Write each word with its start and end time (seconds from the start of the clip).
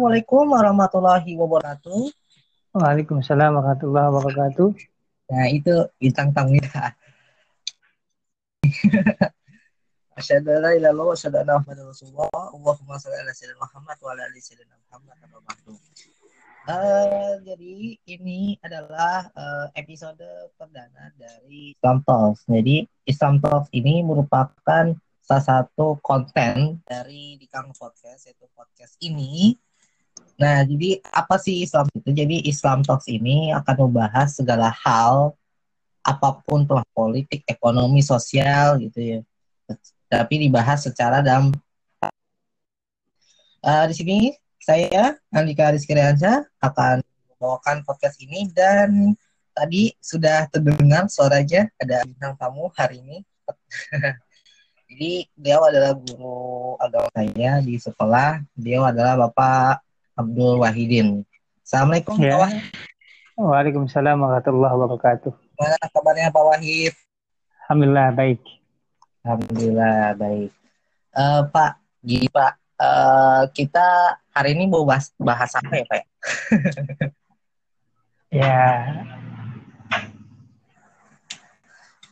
Assalamualaikum 0.00 0.48
warahmatullahi 0.48 1.36
wabarakatuh. 1.36 2.08
Waalaikumsalam 2.72 3.52
warahmatullahi 3.52 4.08
wabarakatuh. 4.08 4.72
Nah, 5.28 5.44
itu 5.52 5.76
bintang 6.00 6.32
tamu 6.32 6.56
kita. 6.56 6.96
Asyhadu 10.16 10.56
an 10.56 10.64
la 10.64 10.72
ilaha 10.72 10.96
illallah 10.96 11.04
wa 11.04 11.12
asyhadu 11.12 11.44
anna 11.44 11.60
Muhammadar 11.60 11.84
Rasulullah. 11.92 12.32
Allahumma 12.32 12.96
shalli 12.96 13.16
ala 13.20 13.32
sayyidina 13.36 13.60
Muhammad 13.60 13.96
wa 14.00 14.08
ala 14.16 14.22
ali 14.24 14.40
sayyidina 14.40 14.76
Muhammad. 14.88 15.16
Uh, 15.68 17.32
jadi 17.44 18.00
ini 18.08 18.56
adalah 18.64 19.28
uh, 19.36 19.68
episode 19.76 20.24
perdana 20.56 21.12
dari 21.20 21.76
Islam 21.76 22.00
Talks. 22.08 22.48
Jadi 22.48 22.88
Islam 23.04 23.44
Talks 23.44 23.68
ini 23.76 24.00
merupakan 24.00 24.96
salah 25.20 25.44
satu 25.44 26.00
konten 26.00 26.80
dari 26.88 27.36
di 27.36 27.44
Kang 27.52 27.76
Podcast 27.76 28.32
yaitu 28.32 28.48
podcast 28.56 28.96
ini 29.04 29.60
Nah, 30.40 30.64
jadi 30.64 31.04
apa 31.12 31.36
sih 31.36 31.60
Islam 31.60 31.84
itu? 31.92 32.16
Jadi 32.16 32.48
Islam 32.48 32.80
Talks 32.80 33.04
ini 33.12 33.52
akan 33.52 33.76
membahas 33.84 34.32
segala 34.32 34.72
hal 34.72 35.36
apa 36.00 36.40
pun 36.48 36.64
telah 36.64 36.80
politik, 36.96 37.44
ekonomi, 37.44 38.00
sosial 38.00 38.80
gitu 38.80 39.20
ya. 39.20 39.20
Tapi 40.08 40.48
dibahas 40.48 40.88
secara 40.88 41.20
dalam 41.20 41.52
uh, 43.60 43.84
di 43.84 43.94
sini 43.94 44.18
saya 44.56 45.20
Andika 45.28 45.68
Rizky 45.76 45.92
akan 45.92 47.04
membawakan 47.36 47.84
podcast 47.84 48.16
ini 48.24 48.48
dan 48.56 49.12
tadi 49.52 49.92
sudah 50.00 50.48
terdengar 50.48 51.04
suaranya 51.12 51.68
ada 51.76 52.00
bintang 52.08 52.32
tamu 52.40 52.72
hari 52.72 53.04
ini. 53.04 53.18
Jadi 54.90 55.12
beliau 55.36 55.68
adalah 55.68 55.92
guru 55.94 56.74
agama 56.80 57.12
saya 57.12 57.60
di 57.60 57.76
sekolah. 57.76 58.42
Beliau 58.56 58.88
adalah 58.88 59.14
Bapak 59.20 59.89
Abdul 60.20 60.60
Wahidin. 60.60 61.24
Assalamualaikum 61.64 62.20
ya. 62.20 62.36
Pak 62.36 62.40
Wahid. 62.44 62.62
Waalaikumsalam 63.40 64.20
warahmatullahi 64.20 64.74
wabarakatuh. 64.76 65.32
Mana 65.56 65.76
kabarnya 65.96 66.28
Pak 66.28 66.44
Wahid? 66.44 66.92
Alhamdulillah 67.64 68.08
baik. 68.12 68.40
Alhamdulillah 69.24 70.12
baik. 70.20 70.52
Uh, 71.16 71.40
Pak, 71.48 71.80
gini 72.04 72.28
Pak, 72.28 72.52
uh, 72.76 73.48
kita 73.56 74.20
hari 74.36 74.52
ini 74.52 74.68
mau 74.68 74.84
bahas, 74.84 75.08
bahas 75.16 75.56
apa 75.56 75.72
ya 75.72 75.84
Pak? 75.88 76.02
ya. 78.44 78.60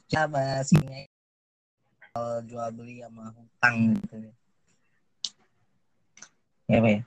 Kita 0.09 0.25
bahas 0.33 0.73
ini 0.73 1.05
jual 2.49 2.69
beli 2.73 3.05
sama 3.05 3.31
hutang 3.37 3.95
gitu. 4.01 4.17
Ya 6.73 6.81
Pak 6.81 6.93
ya? 6.97 7.01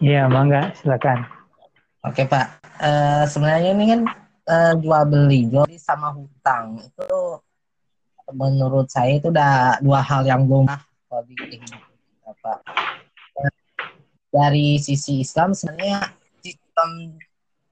Iya, 0.00 0.28
mangga, 0.28 0.72
silakan. 0.80 1.28
Oke 2.04 2.28
Pak, 2.28 2.60
uh, 2.84 3.24
sebenarnya 3.24 3.72
ini 3.72 3.84
kan 3.88 4.00
uh, 4.44 4.72
jual 4.76 5.02
beli, 5.08 5.48
jual 5.48 5.64
beli 5.64 5.80
sama 5.80 6.12
hutang 6.12 6.76
itu 6.84 7.40
menurut 8.32 8.88
saya 8.92 9.16
itu 9.16 9.32
udah 9.32 9.80
dua 9.80 10.00
hal 10.04 10.24
yang 10.28 10.44
belum 10.44 10.68
kalau 10.68 11.24
Pak. 12.44 12.58
Dari 14.28 14.76
sisi 14.76 15.24
Islam 15.24 15.56
sebenarnya 15.56 16.12
sistem 16.44 17.16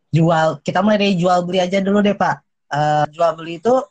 jual 0.09 0.65
kita 0.65 0.81
mulai 0.81 0.97
dari 1.01 1.15
jual 1.21 1.45
beli 1.45 1.61
aja 1.61 1.85
dulu 1.85 2.01
deh 2.01 2.17
Pak. 2.17 2.37
Uh, 2.73 3.05
jual 3.13 3.37
beli 3.37 3.61
itu 3.61 3.85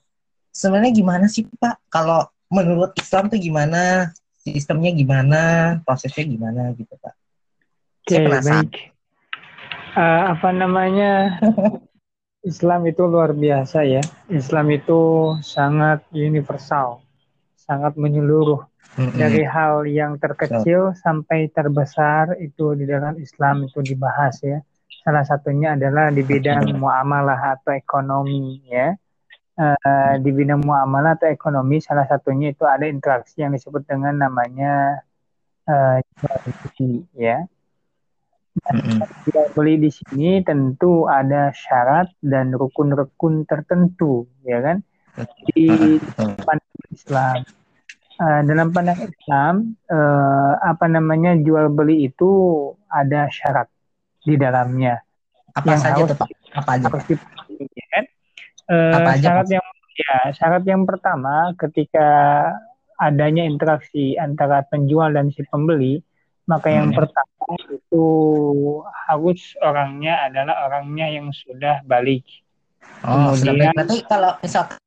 sebenarnya 0.50 0.90
gimana 0.90 1.26
sih 1.30 1.46
Pak? 1.46 1.86
Kalau 1.86 2.26
menurut 2.50 2.98
Islam 2.98 3.30
tuh 3.30 3.38
gimana? 3.38 4.10
Sistemnya 4.42 4.90
gimana? 4.90 5.42
Prosesnya 5.86 6.26
gimana 6.26 6.74
gitu 6.74 6.98
Pak? 6.98 7.21
Oke, 8.12 8.28
okay, 8.28 8.44
baik. 8.44 8.72
Uh, 9.96 10.36
apa 10.36 10.52
namanya? 10.52 11.40
Islam 12.52 12.84
itu 12.84 13.08
luar 13.08 13.32
biasa 13.32 13.88
ya. 13.88 14.04
Islam 14.28 14.68
itu 14.76 15.32
sangat 15.40 16.04
universal, 16.12 17.00
sangat 17.56 17.96
menyeluruh. 17.96 18.68
Mm-hmm. 19.00 19.16
Dari 19.16 19.44
hal 19.48 19.88
yang 19.88 20.20
terkecil 20.20 20.92
so. 20.92 21.00
sampai 21.00 21.48
terbesar 21.56 22.36
itu 22.44 22.76
di 22.76 22.84
dalam 22.84 23.16
Islam 23.16 23.64
itu 23.64 23.80
dibahas 23.80 24.44
ya. 24.44 24.60
Salah 25.08 25.24
satunya 25.24 25.80
adalah 25.80 26.12
di 26.12 26.20
bidang 26.28 26.76
muamalah 26.76 27.56
atau 27.56 27.72
ekonomi 27.72 28.60
ya. 28.68 28.92
Uh, 29.56 30.20
di 30.20 30.36
bidang 30.36 30.68
muamalah 30.68 31.16
atau 31.16 31.32
ekonomi 31.32 31.80
salah 31.80 32.04
satunya 32.12 32.52
itu 32.52 32.68
ada 32.68 32.84
interaksi 32.92 33.40
yang 33.40 33.56
disebut 33.56 33.88
dengan 33.88 34.20
namanya 34.20 35.00
uh, 35.72 36.04
ya 37.16 37.48
mm-hmm. 38.60 39.56
beli 39.56 39.80
di 39.80 39.90
sini 39.92 40.44
tentu 40.44 41.08
ada 41.08 41.56
syarat 41.56 42.12
dan 42.20 42.52
rukun-rukun 42.52 43.48
tertentu, 43.48 44.28
ya 44.44 44.60
kan? 44.60 44.78
Di 45.52 45.98
pandangan 46.18 46.88
Islam. 46.92 47.38
Uh, 48.22 48.42
dalam 48.46 48.70
pandangan 48.70 49.10
Islam, 49.10 49.54
uh, 49.90 50.54
apa 50.62 50.86
namanya 50.86 51.34
jual 51.42 51.74
beli 51.74 52.06
itu 52.06 52.30
ada 52.92 53.32
syarat 53.32 53.66
di 54.22 54.38
dalamnya. 54.38 55.02
Apa 55.58 55.66
yang 55.74 55.82
saja 55.82 56.02
harus, 56.06 56.20
Pak? 56.20 56.28
Apa 56.54 56.70
aja? 56.78 56.86
Harus 56.88 57.06
dipahami, 57.10 57.66
ya 57.66 57.88
kan? 57.90 58.04
Uh, 58.70 58.94
apa 58.94 59.10
aja, 59.18 59.24
syarat 59.26 59.46
Pak? 59.48 59.56
yang 59.58 59.68
ya 59.92 60.16
syarat 60.32 60.64
yang 60.64 60.84
pertama 60.88 61.52
ketika 61.60 62.08
adanya 63.02 63.44
interaksi 63.44 64.16
antara 64.16 64.62
penjual 64.70 65.10
dan 65.12 65.34
si 65.34 65.42
pembeli, 65.50 66.06
maka 66.52 66.68
yang 66.68 66.92
hmm. 66.92 67.00
pertama 67.00 67.56
itu 67.72 68.06
harus 69.08 69.56
orangnya 69.64 70.28
adalah 70.28 70.68
orangnya 70.68 71.08
yang 71.08 71.32
sudah 71.32 71.80
balik. 71.88 72.28
Oh, 73.08 73.32
Kemudian, 73.32 73.72
Berarti 73.72 74.04
kalau 74.04 74.36
misalkan 74.44 74.80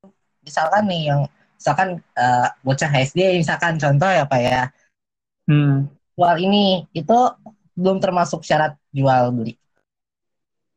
misalkan 0.45 0.83
nih 0.85 1.03
yang 1.09 1.21
misalkan 1.57 1.89
uh, 2.21 2.49
bocah 2.61 2.93
SD 2.93 3.41
misalkan 3.41 3.81
contoh 3.81 4.11
ya 4.13 4.29
Pak 4.29 4.41
ya. 4.45 4.63
Hmm. 5.49 5.89
Jual 6.15 6.37
ini 6.45 6.85
itu 6.93 7.19
belum 7.75 8.05
termasuk 8.05 8.45
syarat 8.45 8.77
jual 8.93 9.33
beli. 9.33 9.57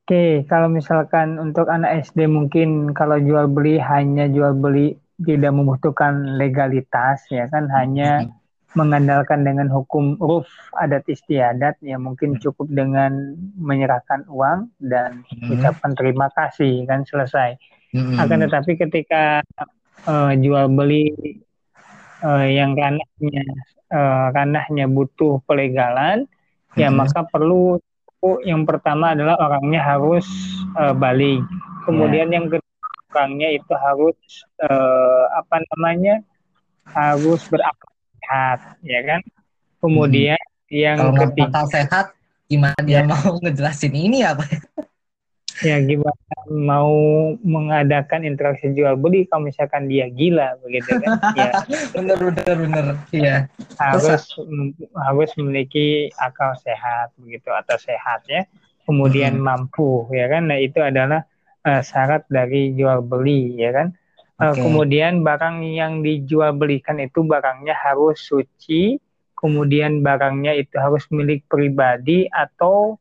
Oke, 0.08 0.48
kalau 0.48 0.72
misalkan 0.72 1.36
untuk 1.36 1.68
anak 1.68 2.08
SD 2.08 2.32
mungkin 2.32 2.96
kalau 2.96 3.20
jual 3.20 3.52
beli 3.52 3.76
hanya 3.76 4.32
jual 4.32 4.56
beli 4.56 4.96
tidak 5.20 5.52
membutuhkan 5.52 6.40
legalitas 6.40 7.28
ya 7.28 7.52
kan 7.52 7.68
hanya 7.76 8.24
hmm 8.24 8.37
mengandalkan 8.78 9.42
dengan 9.42 9.66
hukum 9.74 10.14
uruf 10.22 10.46
adat 10.78 11.02
istiadat 11.10 11.82
ya 11.82 11.98
mungkin 11.98 12.38
hmm. 12.38 12.42
cukup 12.46 12.70
dengan 12.70 13.34
menyerahkan 13.58 14.30
uang 14.30 14.70
dan 14.78 15.26
hmm. 15.26 15.58
ucapan 15.58 15.92
terima 15.98 16.28
kasih 16.38 16.86
kan 16.86 17.02
selesai. 17.02 17.58
Hmm. 17.98 18.22
Akan 18.22 18.46
tetapi 18.46 18.78
ketika 18.78 19.42
uh, 20.06 20.32
jual 20.38 20.70
beli 20.70 21.10
uh, 22.22 22.46
yang 22.46 22.78
ranahnya 22.78 23.44
uh, 23.90 24.30
ranahnya 24.30 24.86
butuh 24.86 25.42
pelegalan 25.50 26.30
ya 26.78 26.88
hmm. 26.88 26.94
ya 26.94 27.00
maka 27.02 27.26
perlu 27.26 27.82
yang 28.46 28.66
pertama 28.66 29.18
adalah 29.18 29.38
orangnya 29.42 29.82
harus 29.82 30.26
uh, 30.78 30.94
balik. 30.94 31.42
Kemudian 31.90 32.30
yeah. 32.30 32.36
yang 32.38 32.46
kedua 32.54 32.86
orangnya 33.18 33.50
itu 33.58 33.74
harus 33.74 34.18
uh, 34.62 35.26
apa 35.34 35.64
namanya 35.74 36.22
harus 36.94 37.42
berakal 37.50 37.97
sehat, 38.28 38.60
ya 38.84 39.00
kan? 39.08 39.22
Kemudian 39.80 40.36
hmm. 40.36 40.68
yang 40.68 40.98
Kalau 41.00 41.16
ketiga 41.16 41.62
sehat, 41.72 42.06
gimana 42.52 42.76
dia 42.84 43.00
ya. 43.00 43.08
mau 43.08 43.40
ngejelasin 43.40 43.96
ini 43.96 44.28
apa? 44.28 44.44
ya 45.66 45.82
gimana 45.82 46.38
mau 46.54 46.94
mengadakan 47.42 48.22
interaksi 48.22 48.70
jual 48.78 48.94
beli 48.94 49.26
kalau 49.26 49.50
misalkan 49.50 49.90
dia 49.90 50.06
gila 50.06 50.54
begitu 50.62 51.02
kan 51.02 51.18
ya 51.34 51.52
bener 51.98 52.18
bener 52.30 52.56
bener 52.62 52.86
iya 53.10 53.36
harus 53.82 54.38
harus 54.94 55.32
memiliki 55.34 56.14
akal 56.22 56.54
sehat 56.62 57.10
begitu 57.18 57.50
atau 57.50 57.74
sehat 57.82 58.22
ya 58.30 58.46
kemudian 58.86 59.42
hmm. 59.42 59.46
mampu 59.46 60.06
ya 60.14 60.30
kan 60.30 60.46
nah 60.46 60.62
itu 60.62 60.78
adalah 60.78 61.26
uh, 61.66 61.82
syarat 61.82 62.22
dari 62.30 62.78
jual 62.78 63.02
beli 63.02 63.58
ya 63.58 63.74
kan 63.74 63.98
okay. 64.38 64.62
kemudian 64.62 65.26
barang 65.26 65.66
yang 65.66 66.06
dijual 66.06 66.54
belikan 66.54 67.02
itu 67.02 67.26
barangnya 67.26 67.74
harus 67.74 68.22
suci, 68.22 69.02
kemudian 69.34 70.06
barangnya 70.06 70.54
itu 70.58 70.78
harus 70.78 71.06
milik 71.10 71.46
pribadi 71.50 72.30
atau 72.30 72.98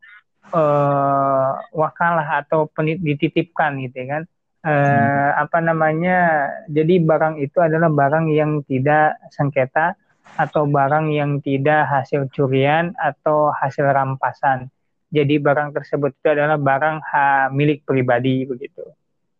uh, 0.53 1.50
wakalah 1.73 2.44
atau 2.44 2.69
penit 2.73 3.00
dititipkan 3.00 3.81
gitu 3.85 4.05
kan. 4.09 4.23
Uh, 4.67 4.73
hmm. 4.73 5.47
apa 5.47 5.59
namanya? 5.62 6.19
Jadi 6.67 6.99
barang 6.99 7.38
itu 7.38 7.62
adalah 7.62 7.87
barang 7.87 8.33
yang 8.33 8.67
tidak 8.67 9.21
sengketa 9.31 9.94
atau 10.35 10.67
barang 10.67 11.15
yang 11.15 11.38
tidak 11.38 11.87
hasil 11.87 12.27
curian 12.35 12.93
atau 12.99 13.55
hasil 13.55 13.87
rampasan. 13.87 14.67
Jadi 15.06 15.38
barang 15.38 15.71
tersebut 15.71 16.19
itu 16.19 16.29
adalah 16.35 16.59
barang 16.59 16.97
ha, 16.99 17.47
milik 17.55 17.87
pribadi 17.87 18.43
begitu. 18.43 18.83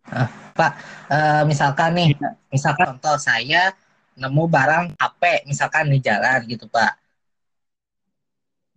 Uh, 0.06 0.29
Pak, 0.56 0.73
uh, 1.11 1.43
misalkan 1.44 1.93
nih, 1.99 2.14
misalkan 2.49 2.97
contoh 2.97 3.19
saya 3.19 3.75
nemu 4.17 4.44
barang 4.49 4.97
HP 4.97 5.44
misalkan 5.44 5.93
di 5.93 6.00
jalan 6.00 6.41
gitu 6.49 6.64
Pak. 6.73 6.93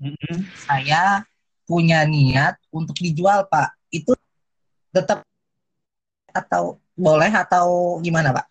mm-hmm. 0.03 0.37
saya 0.67 1.23
punya 1.63 2.03
niat 2.03 2.59
untuk 2.73 2.99
dijual 2.99 3.47
Pak. 3.47 3.71
Itu 3.93 4.17
tetap 4.91 5.23
atau 6.35 6.83
boleh 6.97 7.31
atau 7.31 7.97
gimana 8.03 8.35
Pak? 8.35 8.45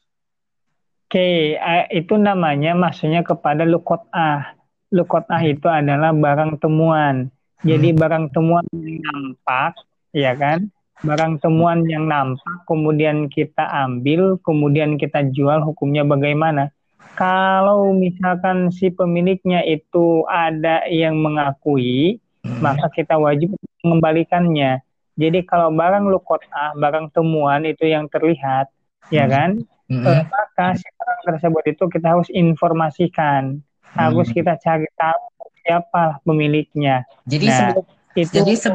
Oke, 1.08 1.56
itu 1.88 2.14
namanya 2.20 2.76
maksudnya 2.76 3.24
kepada 3.24 3.64
lukot 3.64 4.08
ah. 4.12 4.56
Lukot 4.88 5.24
ah 5.28 5.40
itu 5.44 5.68
adalah 5.68 6.12
barang 6.16 6.60
temuan. 6.60 7.28
Jadi 7.64 7.92
hmm. 7.92 7.98
barang 8.00 8.24
temuan 8.32 8.64
yang 8.72 9.00
nampak, 9.04 9.76
ya 10.12 10.32
kan? 10.36 10.68
Barang 11.06 11.38
temuan 11.38 11.86
yang 11.86 12.10
nampak, 12.10 12.66
kemudian 12.66 13.30
kita 13.30 13.62
ambil, 13.70 14.34
kemudian 14.42 14.98
kita 14.98 15.30
jual, 15.30 15.62
hukumnya 15.62 16.02
bagaimana? 16.02 16.74
Kalau 17.14 17.94
misalkan 17.94 18.70
si 18.74 18.90
pemiliknya 18.90 19.62
itu 19.62 20.26
ada 20.26 20.86
yang 20.90 21.18
mengakui, 21.18 22.18
hmm. 22.42 22.58
maka 22.58 22.90
kita 22.90 23.14
wajib 23.14 23.54
mengembalikannya. 23.82 24.82
Jadi 25.18 25.42
kalau 25.46 25.74
barang 25.74 26.06
lukot 26.10 26.42
ah, 26.54 26.74
barang 26.78 27.10
temuan 27.14 27.66
itu 27.66 27.86
yang 27.86 28.06
terlihat, 28.10 28.70
ya 29.10 29.26
hmm. 29.26 29.30
kan? 29.30 29.50
Hmm. 29.90 30.02
Eh, 30.02 30.22
maka 30.26 30.78
si 30.78 30.86
barang 30.86 31.20
tersebut 31.26 31.64
itu 31.74 31.84
kita 31.90 32.06
harus 32.18 32.30
informasikan, 32.34 33.58
hmm. 33.58 33.94
harus 33.94 34.30
kita 34.34 34.58
cari 34.58 34.86
tahu 34.98 35.22
siapa 35.62 36.22
pemiliknya. 36.24 37.06
Jadi 37.28 37.46
nah, 37.46 37.54
sebelum 37.54 37.84
itu 38.16 38.34
jadi 38.34 38.54
se 38.56 38.68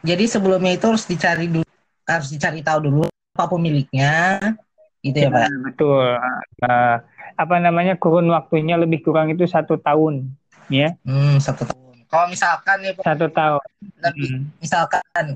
jadi 0.00 0.24
sebelumnya 0.24 0.72
itu 0.78 0.84
harus 0.88 1.04
dicari 1.04 1.50
dulu 1.50 1.65
harus 2.06 2.28
dicari 2.30 2.62
tahu 2.62 2.78
dulu 2.86 3.02
apa 3.36 3.44
pemiliknya 3.50 4.40
gitu 5.02 5.18
ya, 5.18 5.28
ya 5.28 5.34
Pak. 5.34 5.48
Betul. 5.70 6.06
Uh, 6.62 6.96
apa 7.36 7.54
namanya 7.60 7.94
kurun 8.00 8.32
waktunya 8.32 8.80
lebih 8.80 9.04
kurang 9.04 9.28
itu 9.28 9.44
satu 9.44 9.76
tahun 9.76 10.30
ya. 10.72 10.96
Hmm, 11.04 11.36
satu 11.36 11.66
tahun. 11.68 12.06
Kalau 12.06 12.26
misalkan 12.30 12.76
nih 12.80 12.92
satu 13.02 13.26
tahun. 13.28 13.66
Lebih, 14.00 14.28
hmm. 14.30 14.42
Misalkan 14.62 15.26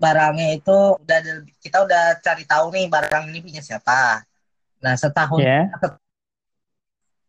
barangnya 0.00 0.48
itu 0.56 0.76
udah 0.98 1.18
kita 1.60 1.84
udah 1.84 2.18
cari 2.24 2.44
tahu 2.48 2.66
nih 2.74 2.88
barang 2.90 3.24
ini 3.30 3.38
punya 3.44 3.60
siapa. 3.62 4.24
Nah 4.82 4.96
setahun 4.98 5.40
yeah. 5.40 5.68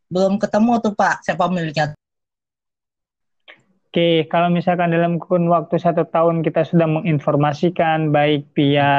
belum 0.10 0.40
ketemu 0.40 0.80
tuh 0.80 0.94
Pak 0.96 1.22
siapa 1.28 1.46
pemiliknya 1.48 1.94
Oke, 3.96 4.28
kalau 4.28 4.52
misalkan 4.52 4.92
dalam 4.92 5.24
kurun 5.24 5.48
waktu 5.48 5.80
satu 5.80 6.04
tahun 6.12 6.44
kita 6.44 6.68
sudah 6.68 6.84
menginformasikan 6.84 8.12
baik 8.12 8.44
via 8.52 8.92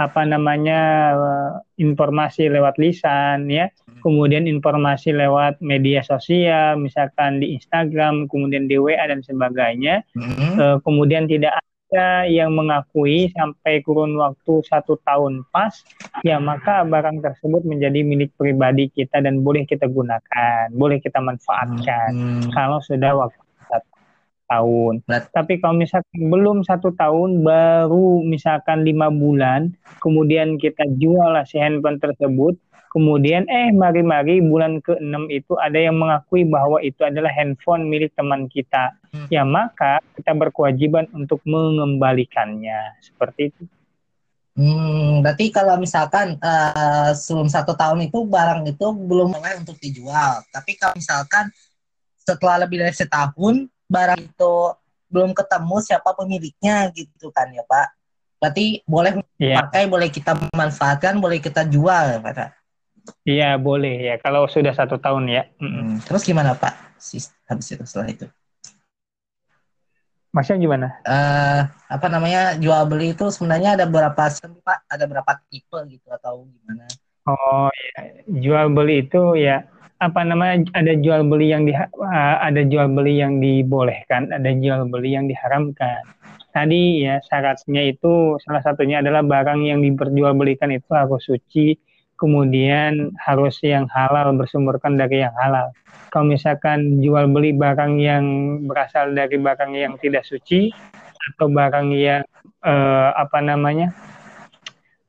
apa 0.00 0.22
namanya 0.24 1.12
informasi 1.76 2.48
lewat 2.48 2.80
lisan 2.80 3.52
ya, 3.52 3.68
kemudian 4.00 4.48
informasi 4.48 5.12
lewat 5.12 5.60
media 5.60 6.00
sosial, 6.00 6.80
misalkan 6.80 7.44
di 7.44 7.52
Instagram, 7.52 8.32
kemudian 8.32 8.64
di 8.64 8.80
WA 8.80 8.96
dan 8.96 9.20
sebagainya, 9.20 10.00
mm-hmm. 10.16 10.80
kemudian 10.88 11.28
tidak 11.28 11.60
ada 11.92 12.24
yang 12.24 12.56
mengakui 12.56 13.28
sampai 13.36 13.84
kurun 13.84 14.16
waktu 14.16 14.64
satu 14.72 14.96
tahun 15.04 15.44
pas, 15.52 15.84
ya 16.24 16.40
maka 16.40 16.80
barang 16.88 17.20
tersebut 17.20 17.68
menjadi 17.68 18.00
milik 18.00 18.32
pribadi 18.40 18.88
kita 18.88 19.20
dan 19.20 19.44
boleh 19.44 19.68
kita 19.68 19.84
gunakan, 19.84 20.72
boleh 20.72 20.96
kita 20.96 21.20
manfaatkan 21.20 22.16
mm-hmm. 22.16 22.56
kalau 22.56 22.80
sudah 22.80 23.12
waktu 23.20 23.51
tahun. 24.48 25.02
Tapi 25.08 25.58
kalau 25.62 25.78
misalkan 25.78 26.28
belum 26.28 26.62
satu 26.66 26.92
tahun, 26.94 27.42
baru 27.42 28.22
misalkan 28.26 28.84
lima 28.86 29.08
bulan, 29.08 29.72
kemudian 30.02 30.58
kita 30.60 30.84
jual 30.98 31.34
lah 31.34 31.46
si 31.46 31.56
handphone 31.58 31.98
tersebut, 32.02 32.58
kemudian 32.92 33.48
eh 33.48 33.72
mari-mari 33.72 34.44
bulan 34.44 34.84
ke-6 34.84 35.32
itu 35.32 35.56
ada 35.56 35.80
yang 35.80 35.96
mengakui 35.96 36.44
bahwa 36.44 36.76
itu 36.84 37.00
adalah 37.00 37.32
handphone 37.32 37.88
milik 37.88 38.12
teman 38.12 38.46
kita. 38.52 38.92
Hmm. 39.12 39.28
Ya 39.32 39.42
maka 39.48 40.04
kita 40.14 40.36
berkewajiban 40.36 41.08
untuk 41.16 41.40
mengembalikannya. 41.48 43.00
Seperti 43.00 43.48
itu. 43.48 43.64
Hmm, 44.52 45.24
berarti 45.24 45.48
kalau 45.48 45.80
misalkan 45.80 46.36
uh, 46.36 47.16
sebelum 47.16 47.48
satu 47.48 47.72
tahun 47.72 48.12
itu 48.12 48.28
barang 48.28 48.68
itu 48.68 48.86
belum 48.92 49.32
mulai 49.32 49.56
untuk 49.56 49.80
dijual. 49.80 50.44
Tapi 50.52 50.76
kalau 50.76 50.92
misalkan 50.92 51.48
setelah 52.20 52.68
lebih 52.68 52.84
dari 52.84 52.92
setahun 52.92 53.66
barang 53.92 54.20
itu 54.24 54.54
belum 55.12 55.36
ketemu 55.36 55.76
siapa 55.84 56.16
pemiliknya 56.16 56.88
gitu 56.96 57.28
kan 57.28 57.52
ya 57.52 57.60
Pak. 57.68 57.92
Berarti 58.40 58.80
boleh 58.88 59.22
yeah. 59.38 59.60
pakai, 59.62 59.86
boleh 59.86 60.08
kita 60.08 60.34
manfaatkan, 60.50 61.20
boleh 61.20 61.38
kita 61.38 61.68
jual, 61.68 62.18
Pak. 62.24 62.58
Iya 63.26 63.58
boleh 63.58 63.98
ya 63.98 64.14
kalau 64.18 64.46
sudah 64.46 64.72
satu 64.74 64.98
tahun 64.98 65.30
ya. 65.30 65.42
Hmm. 65.60 66.00
Terus 66.02 66.24
gimana 66.24 66.56
Pak? 66.56 66.98
Habis 67.46 67.66
itu 67.74 67.84
setelah 67.84 68.08
itu? 68.10 68.26
Maksudnya 70.32 70.58
gimana? 70.64 70.88
Uh, 71.04 71.60
apa 71.92 72.06
namanya 72.08 72.56
jual 72.56 72.88
beli 72.88 73.12
itu 73.12 73.28
sebenarnya 73.28 73.76
ada 73.76 73.84
berapa 73.84 74.16
Pak? 74.40 74.88
Ada 74.88 75.04
berapa 75.04 75.32
tipe 75.52 75.76
gitu 75.92 76.08
atau 76.08 76.48
gimana? 76.48 76.88
Oh 77.28 77.70
ya 77.70 78.26
jual 78.26 78.74
beli 78.74 79.06
itu 79.06 79.38
ya 79.38 79.66
apa 80.02 80.26
namanya 80.26 80.66
ada 80.74 80.98
jual 80.98 81.22
beli 81.30 81.54
yang 81.54 81.62
di 81.62 81.70
ada 81.78 82.62
jual 82.66 82.90
beli 82.90 83.22
yang 83.22 83.38
dibolehkan, 83.38 84.34
ada 84.34 84.50
jual 84.50 84.90
beli 84.90 85.14
yang 85.14 85.30
diharamkan. 85.30 86.02
Tadi 86.50 87.06
ya 87.06 87.22
syaratnya 87.22 87.94
itu 87.94 88.36
salah 88.42 88.60
satunya 88.66 88.98
adalah 88.98 89.22
barang 89.22 89.62
yang 89.62 89.78
diperjualbelikan 89.80 90.74
itu 90.74 90.90
harus 90.90 91.22
suci, 91.22 91.78
kemudian 92.18 93.14
harus 93.16 93.62
yang 93.62 93.86
halal 93.88 94.34
bersumberkan 94.34 94.98
dari 94.98 95.22
yang 95.22 95.32
halal. 95.38 95.70
Kalau 96.10 96.28
misalkan 96.28 97.00
jual 97.00 97.30
beli 97.30 97.56
barang 97.56 97.96
yang 97.96 98.24
berasal 98.68 99.14
dari 99.16 99.38
barang 99.38 99.72
yang 99.72 99.96
tidak 100.02 100.26
suci 100.28 100.74
atau 101.32 101.46
barang 101.46 101.88
yang 101.94 102.26
eh, 102.66 103.10
apa 103.16 103.38
namanya 103.38 103.94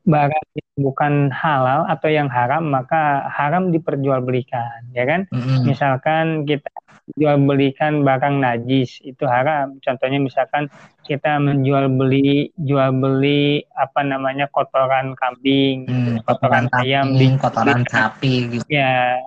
barang 0.03 0.47
yang 0.59 0.73
bukan 0.83 1.13
halal 1.31 1.87
atau 1.87 2.11
yang 2.11 2.27
haram 2.27 2.67
maka 2.67 3.23
haram 3.31 3.71
diperjualbelikan 3.71 4.91
ya 4.91 5.07
kan 5.07 5.23
mm-hmm. 5.31 5.63
misalkan 5.63 6.43
kita 6.43 6.67
jual 7.15 7.35
belikan 7.43 8.03
barang 8.03 8.39
najis 8.39 8.99
itu 9.03 9.23
haram 9.27 9.79
contohnya 9.83 10.19
misalkan 10.19 10.71
kita 11.03 11.35
menjual 11.39 11.91
beli 11.91 12.51
jual 12.55 12.95
beli 12.95 13.63
apa 13.75 14.07
namanya 14.07 14.47
kotoran 14.51 15.11
kambing 15.19 15.83
mm, 15.87 16.23
kotoran, 16.23 16.67
kotoran 16.71 16.79
ayam 16.79 17.15
di 17.15 17.27
kotoran 17.35 17.83
sapi 17.87 18.59
gitu 18.59 18.67
ya 18.71 19.19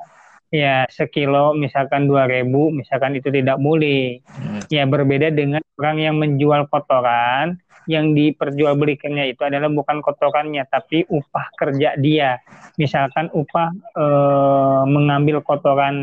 ya 0.48 0.88
sekilo 0.88 1.52
misalkan 1.52 2.08
dua 2.08 2.24
ribu 2.24 2.72
misalkan 2.72 3.12
itu 3.16 3.28
tidak 3.28 3.60
boleh 3.60 4.24
mm. 4.24 4.72
ya 4.72 4.88
berbeda 4.88 5.28
dengan 5.32 5.60
orang 5.76 5.96
yang 6.00 6.16
menjual 6.16 6.64
kotoran 6.72 7.60
yang 7.86 8.18
diperjualbelikannya 8.18 9.30
itu 9.30 9.42
adalah 9.46 9.70
bukan 9.70 10.02
kotorannya 10.02 10.66
tapi 10.66 11.06
upah 11.06 11.54
kerja 11.54 11.94
dia. 11.96 12.42
Misalkan 12.76 13.30
upah 13.30 13.70
e, 13.94 14.06
mengambil 14.90 15.40
kotoran 15.42 15.96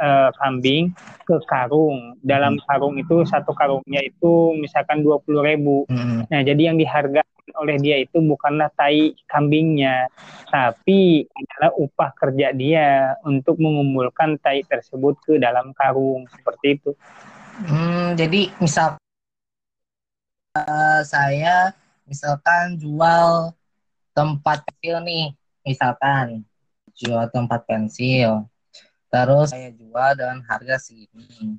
e, 0.00 0.08
kambing 0.40 0.96
ke 1.28 1.36
karung. 1.44 2.16
Dalam 2.24 2.56
hmm. 2.56 2.64
karung 2.64 2.94
itu 2.96 3.22
satu 3.28 3.52
karungnya 3.52 4.00
itu 4.00 4.56
misalkan 4.56 5.04
dua 5.04 5.20
puluh 5.20 5.44
ribu. 5.44 5.84
Hmm. 5.92 6.24
Nah 6.28 6.40
jadi 6.40 6.72
yang 6.72 6.80
dihargai 6.80 7.24
oleh 7.58 7.82
dia 7.82 7.98
itu 7.98 8.22
bukanlah 8.22 8.70
tai 8.78 9.10
kambingnya, 9.26 10.06
tapi 10.54 11.26
adalah 11.34 11.74
upah 11.74 12.14
kerja 12.14 12.54
dia 12.54 13.18
untuk 13.26 13.58
mengumpulkan 13.58 14.38
tai 14.38 14.62
tersebut 14.62 15.18
ke 15.26 15.34
dalam 15.42 15.74
karung 15.74 16.30
seperti 16.30 16.78
itu. 16.78 16.94
Hmm, 17.66 18.14
jadi 18.14 18.54
misal 18.62 19.02
uh, 20.54 21.00
saya 21.06 21.74
misalkan 22.06 22.74
jual 22.78 23.54
tempat 24.10 24.66
pensil 24.66 24.98
nih, 25.06 25.26
misalkan 25.62 26.42
jual 26.98 27.24
tempat 27.30 27.62
pensil, 27.64 28.44
terus 29.08 29.54
saya 29.54 29.70
jual 29.72 30.10
dengan 30.18 30.42
harga 30.44 30.76
segini. 30.82 31.56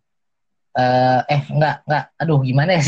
Uh, 0.71 1.19
eh 1.27 1.43
enggak 1.51 1.83
enggak, 1.83 2.05
aduh 2.15 2.39
gimana 2.43 2.79
ya? 2.79 2.83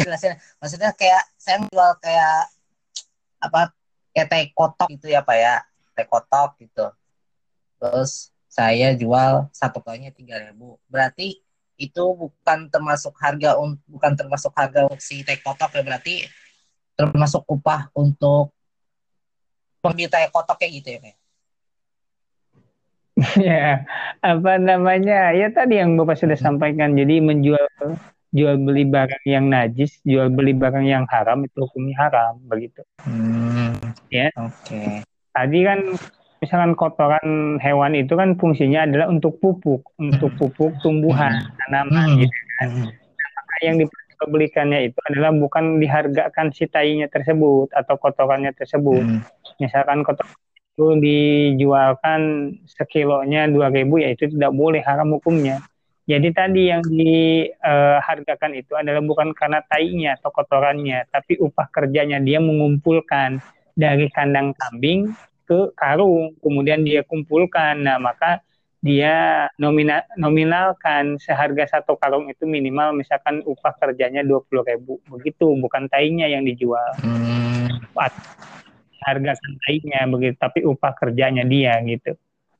Maksudnya 0.59 0.91
kayak 0.95 1.23
saya 1.35 1.63
jual 1.67 1.91
kayak 1.99 2.47
apa 3.43 3.75
kayak 4.15 4.27
teh 4.31 4.43
kotok 4.55 4.87
gitu 4.95 5.11
ya 5.11 5.19
pak 5.19 5.35
ya, 5.35 5.55
teh 5.95 6.07
kotok 6.07 6.55
gitu. 6.63 6.87
Terus 7.79 8.31
saya 8.47 8.95
jual 8.95 9.51
satu 9.51 9.83
kalinya 9.83 10.15
tiga 10.15 10.39
ribu. 10.39 10.79
Berarti 10.87 11.42
itu 11.77 12.03
bukan 12.15 12.69
termasuk 12.69 13.13
harga 13.17 13.57
bukan 13.89 14.13
termasuk 14.13 14.53
harga 14.53 14.87
si 15.01 15.25
teh 15.25 15.37
kotok 15.41 15.73
ya 15.77 15.81
berarti 15.81 16.25
termasuk 16.93 17.41
upah 17.49 17.89
untuk 17.97 18.53
pembeli 19.81 20.07
kotok 20.29 20.57
kayak 20.61 20.73
gitu 20.79 20.89
ya 20.95 20.99
Pak? 21.01 21.15
ya 23.49 23.85
apa 24.25 24.51
namanya 24.57 25.33
ya 25.37 25.53
tadi 25.53 25.77
yang 25.77 25.93
bapak 25.93 26.17
sudah 26.17 26.37
hmm. 26.37 26.45
sampaikan 26.49 26.97
jadi 26.97 27.21
menjual 27.21 27.69
jual 28.33 28.55
beli 28.57 28.89
barang 28.89 29.25
yang 29.29 29.45
najis 29.53 30.01
jual 30.01 30.33
beli 30.33 30.57
barang 30.57 30.81
yang 30.81 31.05
haram 31.05 31.45
itu 31.45 31.61
hukumnya 31.61 32.09
haram 32.09 32.41
begitu 32.49 32.81
hmm. 33.05 33.77
ya 34.09 34.33
oke 34.33 34.49
okay. 34.65 35.05
tadi 35.29 35.59
kan 35.61 35.79
misalkan 36.43 36.75
kotoran 36.75 37.55
hewan 37.63 37.95
itu 37.95 38.19
kan 38.19 38.35
fungsinya 38.35 38.83
adalah 38.83 39.07
untuk 39.07 39.39
pupuk, 39.39 39.95
untuk 39.95 40.35
hmm. 40.35 40.39
pupuk 40.43 40.75
tumbuhan, 40.83 41.39
hmm. 41.39 41.55
tanaman 41.63 42.07
hmm. 42.11 42.19
gitu 42.27 42.39
kan. 42.59 42.69
Nah, 42.83 43.29
maka 43.39 43.55
yang 43.63 43.75
diperjualbelikannya 43.79 44.79
itu 44.91 44.99
adalah 45.07 45.31
bukan 45.31 45.79
dihargakan 45.79 46.51
si 46.51 46.67
tainya 46.67 47.07
tersebut 47.07 47.71
atau 47.71 47.95
kotorannya 47.95 48.51
tersebut. 48.51 49.07
Hmm. 49.07 49.23
Misalkan 49.63 50.03
kotoran 50.03 50.35
itu 50.73 50.87
dijualkan 50.99 52.21
sekilonya 52.67 53.47
dua 53.47 53.71
ribu 53.71 54.03
ya 54.03 54.11
itu 54.11 54.27
tidak 54.27 54.51
boleh 54.51 54.83
haram 54.83 55.15
hukumnya. 55.15 55.63
Jadi 56.03 56.35
tadi 56.35 56.67
yang 56.67 56.83
dihargakan 56.83 58.51
uh, 58.51 58.59
itu 58.59 58.75
adalah 58.75 58.99
bukan 58.99 59.31
karena 59.31 59.63
tainya 59.63 60.19
atau 60.19 60.35
kotorannya, 60.35 61.07
tapi 61.07 61.39
upah 61.39 61.71
kerjanya 61.71 62.19
dia 62.19 62.43
mengumpulkan 62.43 63.39
dari 63.71 64.11
kandang 64.11 64.51
kambing 64.51 65.15
ke 65.43 65.75
karung, 65.75 66.35
kemudian 66.39 66.81
dia 66.83 67.03
kumpulkan. 67.03 67.83
Nah, 67.83 67.99
maka 67.99 68.43
dia 68.83 69.47
nomina, 69.55 70.03
nominalkan 70.19 71.15
seharga 71.15 71.79
satu 71.79 71.95
karung 71.95 72.27
itu 72.27 72.43
minimal 72.43 72.91
misalkan 72.91 73.39
upah 73.47 73.71
kerjanya 73.79 74.27
dua 74.27 74.43
puluh 74.43 74.67
ribu. 74.67 74.99
Begitu 75.07 75.55
bukan 75.55 75.87
tainya 75.87 76.27
yang 76.27 76.43
dijual. 76.43 76.91
Hmm. 76.99 77.79
harga 79.03 79.35
tainya 79.67 80.07
begitu 80.07 80.35
tapi 80.39 80.63
upah 80.67 80.91
kerjanya 80.99 81.47
dia 81.47 81.79
gitu. 81.87 82.15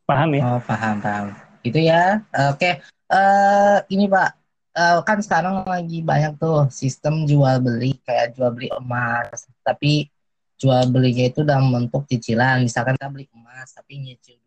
Paham 0.08 0.36
ya? 0.40 0.42
Oh 0.48 0.62
paham 0.63 1.04
paham. 1.04 1.36
Itu 1.63 1.80
ya. 1.80 2.24
Oke. 2.52 2.60
Okay. 2.60 2.74
uh, 3.12 3.80
eh, 3.84 3.96
ini 3.96 4.08
pak. 4.08 4.40
Uh, 4.74 5.06
kan 5.06 5.22
sekarang 5.22 5.63
lagi 5.70 6.02
banyak 6.02 6.40
tuh 6.42 6.66
sistem 6.74 7.30
jual 7.30 7.60
beli 7.60 8.00
kayak 8.08 8.36
jual 8.36 8.52
beli 8.52 8.72
emas. 8.72 9.48
Tapi 9.63 10.08
jual 10.62 10.83
belinya 10.89 11.25
itu 11.27 11.41
dalam 11.43 11.69
bentuk 11.74 12.07
cicilan 12.07 12.63
misalkan 12.63 12.95
kita 12.95 13.10
beli 13.10 13.25
emas 13.33 13.74
tapi 13.74 14.00
nyicil 14.00 14.43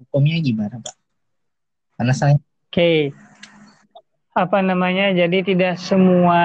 hukumnya 0.00 0.36
gimana 0.40 0.76
Pak? 0.80 0.96
Karena 1.96 2.12
saya 2.12 2.36
Oke. 2.36 2.44
Okay. 2.72 2.98
Apa 4.36 4.60
namanya? 4.60 5.16
Jadi 5.16 5.56
tidak 5.56 5.80
semua 5.80 6.44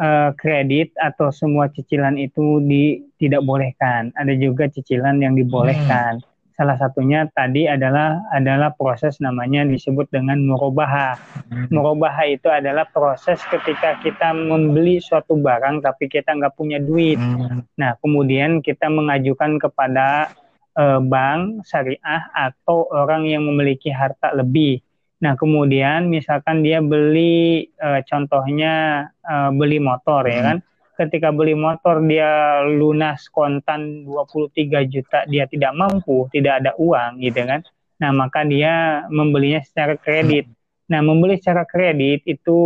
uh, 0.00 0.30
kredit 0.40 0.96
atau 0.96 1.28
semua 1.28 1.68
cicilan 1.68 2.16
itu 2.16 2.64
di 2.64 3.04
tidak 3.20 3.44
bolehkan. 3.44 4.08
Ada 4.16 4.32
juga 4.40 4.72
cicilan 4.72 5.20
yang 5.20 5.36
dibolehkan. 5.36 6.24
Hmm. 6.24 6.31
Salah 6.52 6.76
satunya 6.76 7.24
tadi 7.32 7.64
adalah 7.64 8.20
adalah 8.28 8.76
proses 8.76 9.16
namanya 9.24 9.64
disebut 9.64 10.12
dengan 10.12 10.36
murobaha. 10.44 11.16
Hmm. 11.48 11.72
Murobaha 11.72 12.28
itu 12.28 12.52
adalah 12.52 12.84
proses 12.84 13.40
ketika 13.48 13.96
kita 14.04 14.36
membeli 14.36 15.00
suatu 15.00 15.40
barang 15.40 15.80
tapi 15.80 16.12
kita 16.12 16.36
nggak 16.36 16.52
punya 16.52 16.76
duit. 16.76 17.16
Hmm. 17.16 17.64
Nah, 17.80 17.96
kemudian 18.04 18.60
kita 18.60 18.92
mengajukan 18.92 19.56
kepada 19.56 20.36
uh, 20.76 21.00
bank 21.00 21.64
syariah 21.64 22.22
atau 22.36 22.84
orang 22.92 23.24
yang 23.24 23.48
memiliki 23.48 23.88
harta 23.88 24.36
lebih. 24.36 24.84
Nah, 25.24 25.38
kemudian 25.38 26.12
misalkan 26.12 26.60
dia 26.60 26.82
beli 26.84 27.70
uh, 27.80 28.04
contohnya 28.04 29.06
uh, 29.24 29.48
beli 29.54 29.80
motor 29.80 30.28
ya 30.28 30.30
hmm. 30.30 30.36
ya 30.36 30.42
kan. 30.44 30.58
Ketika 30.92 31.32
beli 31.32 31.56
motor 31.56 32.04
dia 32.04 32.60
lunas 32.68 33.26
kontan 33.32 34.04
23 34.04 34.84
juta, 34.92 35.24
dia 35.24 35.48
tidak 35.48 35.72
mampu, 35.72 36.28
tidak 36.30 36.60
ada 36.60 36.72
uang 36.76 37.24
gitu 37.24 37.42
kan. 37.48 37.64
Nah, 38.02 38.10
maka 38.12 38.44
dia 38.44 39.06
membelinya 39.08 39.62
secara 39.64 39.96
kredit. 39.96 40.50
Nah, 40.92 41.00
membeli 41.00 41.40
secara 41.40 41.64
kredit 41.64 42.26
itu 42.28 42.58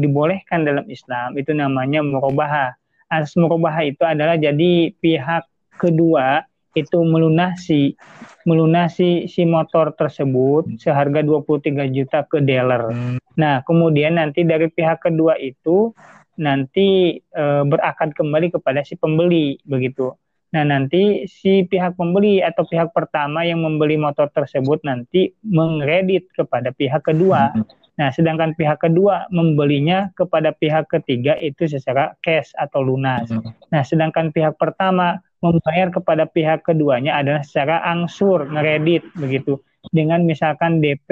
dibolehkan 0.00 0.64
dalam 0.64 0.88
Islam, 0.88 1.36
itu 1.36 1.52
namanya 1.52 2.00
murobaha. 2.00 2.72
Asas 3.12 3.36
murobaha 3.36 3.84
itu 3.84 4.02
adalah 4.02 4.40
jadi 4.40 4.96
pihak 4.96 5.44
kedua 5.76 6.46
itu 6.76 7.00
melunasi 7.00 7.96
melunasi 8.44 9.26
si 9.26 9.42
motor 9.48 9.96
tersebut 9.96 10.76
seharga 10.78 11.24
23 11.24 11.88
juta 11.90 12.22
ke 12.28 12.38
dealer. 12.44 12.92
Hmm. 12.92 13.18
Nah, 13.34 13.64
kemudian 13.66 14.20
nanti 14.20 14.46
dari 14.46 14.70
pihak 14.70 15.02
kedua 15.02 15.34
itu 15.40 15.90
nanti 16.36 17.18
e, 17.18 17.44
berakad 17.64 18.12
kembali 18.12 18.52
kepada 18.52 18.84
si 18.84 18.96
pembeli 18.96 19.60
begitu. 19.64 20.12
Nah, 20.54 20.62
nanti 20.62 21.26
si 21.26 21.66
pihak 21.66 21.98
pembeli 21.98 22.40
atau 22.40 22.64
pihak 22.64 22.94
pertama 22.94 23.42
yang 23.42 23.60
membeli 23.60 23.98
motor 23.98 24.30
tersebut 24.30 24.80
nanti 24.86 25.34
mengredit 25.42 26.30
kepada 26.32 26.70
pihak 26.72 27.02
kedua. 27.02 27.52
Hmm. 27.52 27.66
Nah, 27.96 28.08
sedangkan 28.12 28.52
pihak 28.54 28.80
kedua 28.80 29.26
membelinya 29.32 30.12
kepada 30.14 30.52
pihak 30.52 30.86
ketiga 30.92 31.36
itu 31.40 31.66
secara 31.66 32.14
cash 32.22 32.52
atau 32.56 32.84
lunas. 32.84 33.26
Hmm. 33.28 33.52
Nah, 33.72 33.82
sedangkan 33.82 34.30
pihak 34.30 34.56
pertama 34.56 35.20
membayar 35.44 35.92
kepada 35.92 36.24
pihak 36.24 36.64
keduanya 36.64 37.20
adalah 37.20 37.44
secara 37.44 37.84
angsur 37.84 38.48
ngeredit 38.48 39.04
begitu 39.18 39.60
dengan 39.92 40.24
misalkan 40.24 40.80
DP 40.80 41.10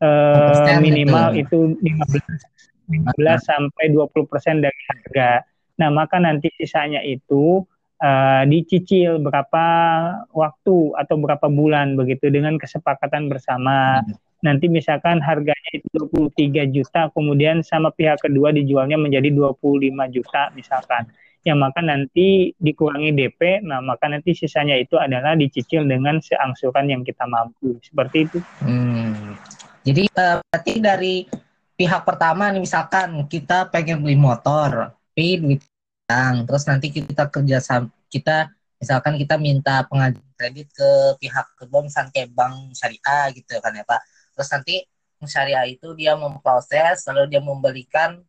eh, 0.00 0.78
minimal 0.78 1.34
itu, 1.34 1.74
itu 1.80 2.04
15 2.04 2.69
15 2.90 3.14
sampai 3.38 3.84
20 3.94 4.30
persen 4.30 4.58
dari 4.58 4.80
harga. 4.90 5.46
Nah 5.78 5.88
maka 5.94 6.18
nanti 6.18 6.50
sisanya 6.58 7.00
itu 7.06 7.62
uh, 8.02 8.42
dicicil 8.44 9.22
berapa 9.22 9.64
waktu 10.34 10.76
atau 10.98 11.16
berapa 11.16 11.46
bulan 11.46 11.94
begitu 11.94 12.28
dengan 12.28 12.58
kesepakatan 12.58 13.30
bersama. 13.30 14.02
Hmm. 14.02 14.18
Nanti 14.40 14.72
misalkan 14.72 15.20
harganya 15.20 15.70
itu 15.76 16.08
23 16.16 16.72
juta, 16.72 17.12
kemudian 17.12 17.60
sama 17.60 17.92
pihak 17.92 18.24
kedua 18.24 18.56
dijualnya 18.56 18.96
menjadi 18.96 19.28
25 19.36 20.16
juta 20.16 20.48
misalkan 20.56 21.04
yang 21.40 21.56
maka 21.56 21.80
nanti 21.80 22.52
dikurangi 22.60 23.16
DP, 23.16 23.64
nah 23.64 23.80
maka 23.80 24.12
nanti 24.12 24.36
sisanya 24.36 24.76
itu 24.76 25.00
adalah 25.00 25.32
dicicil 25.32 25.88
dengan 25.88 26.20
seangsuran 26.20 26.92
yang 26.92 27.00
kita 27.00 27.24
mampu. 27.24 27.80
Seperti 27.80 28.28
itu. 28.28 28.38
Hmm. 28.60 29.40
Jadi 29.80 30.12
uh, 30.20 30.44
berarti 30.44 30.72
dari 30.84 31.14
pihak 31.80 32.04
pertama 32.04 32.52
nih 32.52 32.60
misalkan 32.60 33.24
kita 33.24 33.64
pengen 33.72 34.04
beli 34.04 34.12
motor, 34.12 34.92
tapi 34.92 35.40
duit 35.40 35.64
terus 36.44 36.68
nanti 36.68 36.92
kita 36.92 37.32
kerja 37.32 37.56
kita 38.12 38.52
misalkan 38.76 39.16
kita 39.16 39.40
minta 39.40 39.86
pengajuan 39.88 40.26
kredit 40.36 40.68
ke 40.76 40.90
pihak 41.22 41.46
kedua 41.56 41.80
misalkan 41.80 42.12
kayak 42.12 42.28
bank 42.36 42.76
syariah 42.76 43.32
gitu 43.32 43.56
kan 43.64 43.72
ya 43.72 43.84
Pak. 43.88 44.00
Terus 44.36 44.48
nanti 44.52 44.76
syariah 45.24 45.64
itu 45.72 45.96
dia 45.96 46.12
memproses 46.20 47.00
lalu 47.08 47.32
dia 47.32 47.40
membelikan 47.40 48.20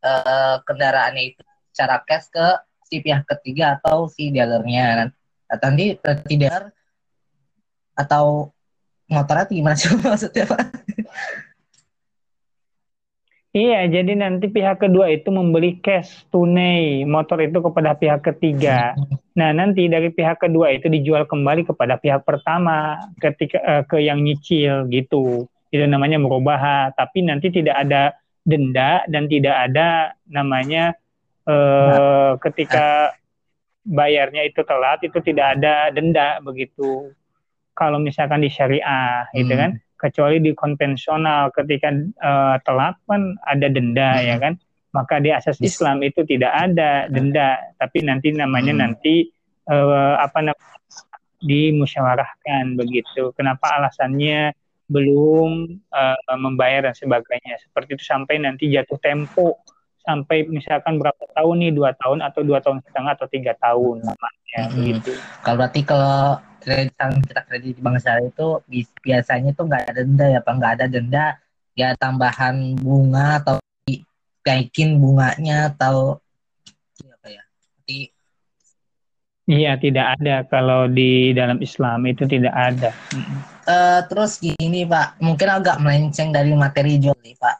uh, 0.00 0.56
kendaraannya 0.64 1.36
itu 1.36 1.42
secara 1.76 2.00
cash 2.00 2.32
ke 2.32 2.48
si 2.88 3.04
pihak 3.04 3.28
ketiga 3.28 3.76
atau 3.76 4.08
si 4.08 4.32
dealernya 4.32 5.12
atau 5.52 5.66
nanti 5.68 6.00
tidak 6.32 6.72
atau 7.92 8.56
motornya 9.08 9.44
gimana 9.52 9.76
sih 9.76 9.92
maksudnya 10.00 10.48
pak? 10.48 10.85
Iya, 13.56 13.88
jadi 13.88 14.12
nanti 14.20 14.52
pihak 14.52 14.84
kedua 14.84 15.08
itu 15.08 15.32
membeli 15.32 15.80
cash 15.80 16.28
tunai 16.28 17.08
motor 17.08 17.40
itu 17.40 17.64
kepada 17.64 17.96
pihak 17.96 18.20
ketiga. 18.20 18.92
Nah, 19.32 19.56
nanti 19.56 19.88
dari 19.88 20.12
pihak 20.12 20.44
kedua 20.44 20.76
itu 20.76 20.92
dijual 20.92 21.24
kembali 21.24 21.64
kepada 21.64 21.96
pihak 21.96 22.28
pertama 22.28 23.00
ketika 23.16 23.56
uh, 23.64 23.82
ke 23.88 24.04
yang 24.04 24.20
nyicil 24.20 24.84
gitu. 24.92 25.48
Itu 25.72 25.84
namanya 25.88 26.20
merubah, 26.20 26.92
tapi 27.00 27.24
nanti 27.24 27.48
tidak 27.48 27.80
ada 27.80 28.12
denda 28.44 29.02
dan 29.08 29.26
tidak 29.26 29.56
ada 29.66 30.14
namanya 30.30 30.94
eh, 31.42 32.32
ketika 32.38 33.10
bayarnya 33.82 34.46
itu 34.46 34.62
telat 34.62 35.02
itu 35.02 35.18
tidak 35.26 35.58
ada 35.58 35.90
denda 35.90 36.38
begitu. 36.38 37.10
Kalau 37.74 37.98
misalkan 37.98 38.40
di 38.40 38.48
syariah, 38.48 39.26
gitu 39.34 39.36
hmm. 39.36 39.40
gitu 39.42 39.52
kan, 39.58 39.70
kecuali 39.96 40.38
di 40.40 40.52
konvensional 40.52 41.50
ketika 41.56 41.88
uh, 42.20 42.56
telat 42.62 42.96
kan 43.08 43.34
ada 43.48 43.66
denda 43.68 44.20
hmm. 44.20 44.24
ya 44.24 44.36
kan, 44.36 44.54
maka 44.92 45.20
di 45.20 45.32
asas 45.32 45.60
Islam 45.64 46.04
itu 46.04 46.24
tidak 46.24 46.52
ada 46.52 47.08
denda, 47.08 47.56
tapi 47.80 48.04
nanti 48.04 48.32
namanya 48.32 48.72
hmm. 48.76 48.80
nanti 48.80 49.28
uh, 49.68 50.20
apa 50.20 50.52
namanya 50.52 50.76
dimusyawarahkan 51.40 52.80
begitu. 52.80 53.32
Kenapa 53.36 53.76
alasannya 53.76 54.56
belum 54.86 55.82
uh, 55.90 56.36
membayar 56.38 56.90
dan 56.90 56.94
sebagainya. 56.94 57.58
Seperti 57.58 57.98
itu 57.98 58.04
sampai 58.06 58.38
nanti 58.38 58.70
jatuh 58.70 58.98
tempo 59.02 59.60
sampai 60.06 60.46
misalkan 60.46 61.02
berapa 61.02 61.18
tahun 61.34 61.66
nih 61.66 61.72
dua 61.74 61.90
tahun 61.98 62.22
atau 62.22 62.46
dua 62.46 62.62
tahun 62.62 62.78
setengah 62.86 63.18
atau 63.18 63.26
tiga 63.26 63.58
tahun 63.58 64.06
namanya 64.06 64.60
hmm. 64.70 64.74
begitu. 64.78 65.12
Kalau 65.42 65.56
berarti 65.58 65.80
kalau 65.82 66.38
kredit 66.66 66.98
kita 66.98 67.40
kredit 67.46 67.72
di 67.78 67.82
bank 67.82 68.02
syariah 68.02 68.26
itu 68.26 68.48
biasanya 69.06 69.50
tuh 69.54 69.64
nggak 69.70 69.82
ada 69.86 70.02
denda 70.02 70.26
ya 70.26 70.40
pak. 70.42 70.52
Nggak 70.58 70.72
ada 70.74 70.86
denda 70.90 71.26
ya 71.78 71.88
tambahan 71.94 72.74
bunga 72.82 73.38
atau 73.38 73.56
naikin 74.42 74.98
bunganya 74.98 75.70
atau 75.70 76.18
apa 77.06 77.28
ya? 77.30 77.42
Jadi, 77.82 77.98
Iya 79.46 79.78
tidak 79.78 80.18
ada. 80.18 80.42
Kalau 80.50 80.90
di 80.90 81.30
dalam 81.30 81.62
Islam 81.62 82.02
itu 82.10 82.26
tidak 82.26 82.50
ada. 82.50 82.90
Uh, 83.62 84.02
terus 84.10 84.42
gini 84.42 84.82
Pak, 84.82 85.22
mungkin 85.22 85.46
agak 85.46 85.78
melenceng 85.78 86.34
dari 86.34 86.50
materi 86.50 86.98
jual 86.98 87.14
nih 87.22 87.38
Pak. 87.38 87.56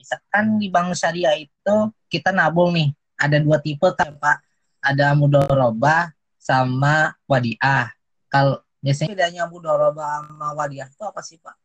Misalkan 0.00 0.56
di 0.56 0.72
bank 0.72 0.96
syariah 0.96 1.36
itu 1.44 1.76
kita 2.08 2.32
nabung 2.32 2.72
nih. 2.72 2.88
Ada 3.20 3.40
dua 3.40 3.60
tipe 3.60 3.88
kan 3.96 4.16
pak. 4.16 4.38
Ada 4.80 5.16
mudoroba 5.16 6.12
sama 6.36 7.16
wadiah 7.26 7.95
kalau 8.36 8.56
biasanya 8.84 9.10
bedanya 9.16 9.42
mudoroba 9.48 10.04
sama 10.28 10.48
wadiah 10.52 10.88
itu 10.88 11.04
apa 11.04 11.20
sih 11.24 11.40
pak 11.40 11.56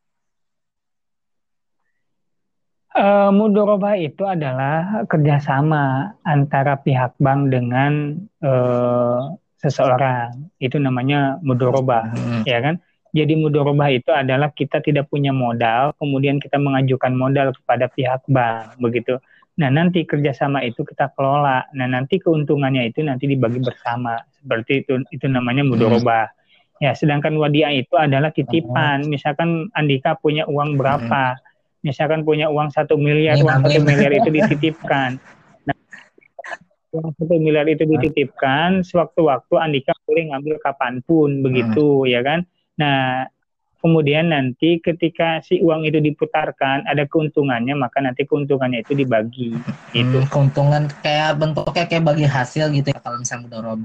Uh, 2.91 3.31
mudorobah 3.31 3.95
itu 3.95 4.27
adalah 4.27 5.07
kerjasama 5.07 6.11
antara 6.27 6.75
pihak 6.75 7.15
bank 7.23 7.47
dengan 7.47 8.19
uh, 8.43 9.31
seseorang. 9.63 10.51
Itu 10.59 10.75
namanya 10.75 11.39
mudorobah, 11.39 12.11
hmm. 12.11 12.43
ya 12.43 12.59
kan? 12.59 12.83
Jadi 13.15 13.39
mudorobah 13.39 13.95
itu 13.95 14.11
adalah 14.11 14.51
kita 14.51 14.83
tidak 14.83 15.07
punya 15.07 15.31
modal, 15.31 15.95
kemudian 16.03 16.43
kita 16.43 16.59
mengajukan 16.59 17.15
modal 17.15 17.55
kepada 17.55 17.87
pihak 17.87 18.27
bank, 18.27 18.75
begitu. 18.83 19.23
Nah 19.55 19.71
nanti 19.71 20.03
kerjasama 20.03 20.59
itu 20.67 20.83
kita 20.83 21.15
kelola. 21.15 21.67
Nah 21.71 21.87
nanti 21.87 22.19
keuntungannya 22.19 22.91
itu 22.91 23.07
nanti 23.07 23.23
dibagi 23.23 23.63
bersama, 23.63 24.19
seperti 24.35 24.83
itu. 24.83 24.99
Itu 25.15 25.31
namanya 25.31 25.63
mudorobah. 25.63 26.27
Hmm. 26.27 26.40
Ya, 26.81 26.97
sedangkan 26.97 27.37
wadiah 27.37 27.69
itu 27.69 27.93
adalah 27.93 28.33
titipan. 28.33 29.05
Misalkan 29.05 29.69
Andika 29.77 30.17
punya 30.17 30.49
uang 30.49 30.81
berapa? 30.81 31.37
Hmm 31.37 31.49
misalkan 31.81 32.21
punya 32.21 32.47
uang 32.49 32.69
satu 32.69 32.95
miliar, 32.97 33.41
uang 33.41 33.65
satu 33.65 33.81
miliar 33.81 34.13
itu 34.13 34.29
dititipkan. 34.29 35.17
Nah, 35.65 35.77
uang 36.93 37.11
satu 37.17 37.35
miliar 37.41 37.65
itu 37.69 37.83
dititipkan, 37.85 38.85
sewaktu-waktu 38.85 39.53
Andika 39.57 39.93
boleh 40.05 40.29
ngambil 40.33 40.55
kapan 40.61 41.01
pun, 41.01 41.41
begitu, 41.41 42.05
hmm. 42.05 42.09
ya 42.09 42.21
kan? 42.21 42.39
Nah, 42.77 43.25
kemudian 43.81 44.29
nanti 44.29 44.77
ketika 44.77 45.41
si 45.41 45.57
uang 45.57 45.89
itu 45.89 45.97
diputarkan, 45.97 46.85
ada 46.85 47.09
keuntungannya, 47.09 47.73
maka 47.73 47.97
nanti 47.97 48.29
keuntungannya 48.29 48.85
itu 48.85 48.93
dibagi. 48.93 49.57
Gitu. 49.89 50.17
Hmm, 50.21 50.29
keuntungan 50.29 50.85
kayak 51.01 51.41
bentuknya 51.41 51.85
kayak 51.89 52.05
bagi 52.05 52.25
hasil 52.29 52.69
gitu 52.69 52.93
ya 52.93 52.99
kalau 53.01 53.17
misalnya 53.17 53.49
mudorob. 53.49 53.81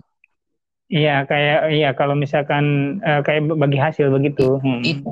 Iya, 0.87 1.27
kayak 1.27 1.61
iya 1.75 1.91
kalau 1.99 2.15
misalkan 2.15 2.99
uh, 3.03 3.21
kayak 3.27 3.51
bagi 3.59 3.79
hasil 3.79 4.07
begitu. 4.13 4.63
Hmm. 4.63 4.83
Itu. 4.87 5.11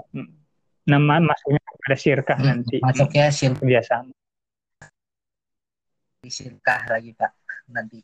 Nama 0.85 1.19
masuknya 1.19 1.65
ada 1.85 1.97
sirkah 2.01 2.39
hmm, 2.41 2.49
nanti 2.49 2.77
masuknya 2.81 3.29
sirkah 3.29 3.65
biasa 3.65 3.95
sirkah 6.25 6.83
lagi 6.89 7.13
pak 7.13 7.33
nanti 7.69 8.01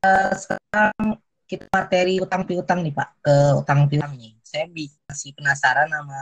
uh, 0.00 0.32
sekarang 0.40 1.20
kita 1.44 1.68
materi 1.68 2.18
utang 2.18 2.48
piutang 2.48 2.80
nih 2.80 2.96
pak 2.96 3.20
ke 3.20 3.36
utang 3.60 3.84
piutang 3.84 4.16
nih 4.16 4.32
saya 4.40 4.64
masih 4.72 5.36
penasaran 5.36 5.92
sama 5.92 6.20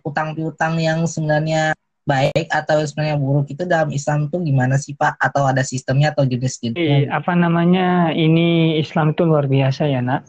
utang 0.00 0.32
piutang 0.32 0.80
yang 0.80 1.04
sebenarnya 1.04 1.76
baik 2.06 2.46
atau 2.54 2.80
sebenarnya 2.86 3.18
buruk 3.18 3.50
itu 3.50 3.66
dalam 3.66 3.90
Islam 3.90 4.30
tuh 4.30 4.40
gimana 4.46 4.78
sih 4.78 4.94
Pak? 4.94 5.18
Atau 5.18 5.44
ada 5.44 5.66
sistemnya 5.66 6.14
atau 6.14 6.22
jenis-jenisnya? 6.22 7.10
Apa 7.10 7.34
namanya? 7.34 8.14
Ini 8.14 8.78
Islam 8.78 9.12
tuh 9.12 9.26
luar 9.26 9.50
biasa 9.50 9.90
ya 9.90 9.98
nak 10.00 10.24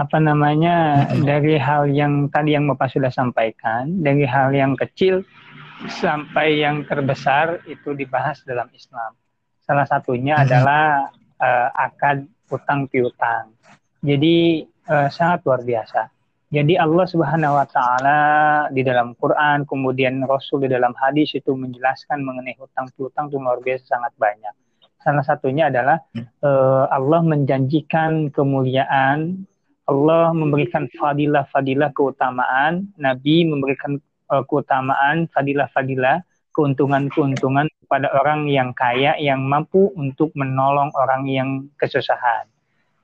apa 0.00 0.16
namanya 0.16 1.06
hmm. 1.10 1.28
dari 1.28 1.60
hal 1.60 1.90
yang 1.92 2.30
tadi 2.32 2.54
yang 2.56 2.64
Bapak 2.70 2.88
sudah 2.88 3.12
sampaikan, 3.12 4.00
dari 4.00 4.24
hal 4.24 4.54
yang 4.54 4.72
kecil 4.78 5.26
sampai 6.00 6.60
yang 6.60 6.88
terbesar 6.88 7.60
itu 7.68 7.92
dibahas 7.92 8.40
dalam 8.48 8.68
Islam. 8.72 9.12
Salah 9.60 9.84
satunya 9.84 10.40
hmm. 10.40 10.44
adalah 10.48 10.84
uh, 11.36 11.68
akad 11.74 12.24
utang 12.48 12.88
piutang. 12.88 13.52
Jadi 14.00 14.64
uh, 14.88 15.12
sangat 15.12 15.44
luar 15.44 15.60
biasa. 15.60 16.08
Jadi 16.50 16.74
Allah 16.74 17.06
Subhanahu 17.06 17.54
wa 17.54 17.66
taala 17.70 18.20
di 18.74 18.82
dalam 18.82 19.14
Quran, 19.14 19.62
kemudian 19.70 20.18
Rasul 20.26 20.66
di 20.66 20.68
dalam 20.74 20.90
hadis 20.98 21.30
itu 21.38 21.54
menjelaskan 21.54 22.26
mengenai 22.26 22.58
hutang 22.58 22.90
piutang 22.98 23.30
itu 23.30 23.38
luar 23.38 23.62
biasa 23.62 23.86
sangat 23.86 24.12
banyak. 24.18 24.54
Salah 25.00 25.22
satunya 25.22 25.70
adalah 25.70 26.02
uh, 26.42 26.90
Allah 26.90 27.22
menjanjikan 27.22 28.34
kemuliaan 28.34 29.46
Allah 29.90 30.30
memberikan 30.30 30.86
fadilah-fadilah 30.94 31.90
keutamaan, 31.98 32.86
Nabi 32.94 33.42
memberikan 33.42 33.98
uh, 34.30 34.46
keutamaan, 34.46 35.26
fadilah-fadilah, 35.34 36.22
keuntungan-keuntungan 36.54 37.66
kepada 37.82 38.06
orang 38.14 38.46
yang 38.46 38.70
kaya 38.70 39.18
yang 39.18 39.42
mampu 39.42 39.90
untuk 39.98 40.30
menolong 40.38 40.94
orang 40.94 41.26
yang 41.26 41.66
kesusahan. 41.74 42.46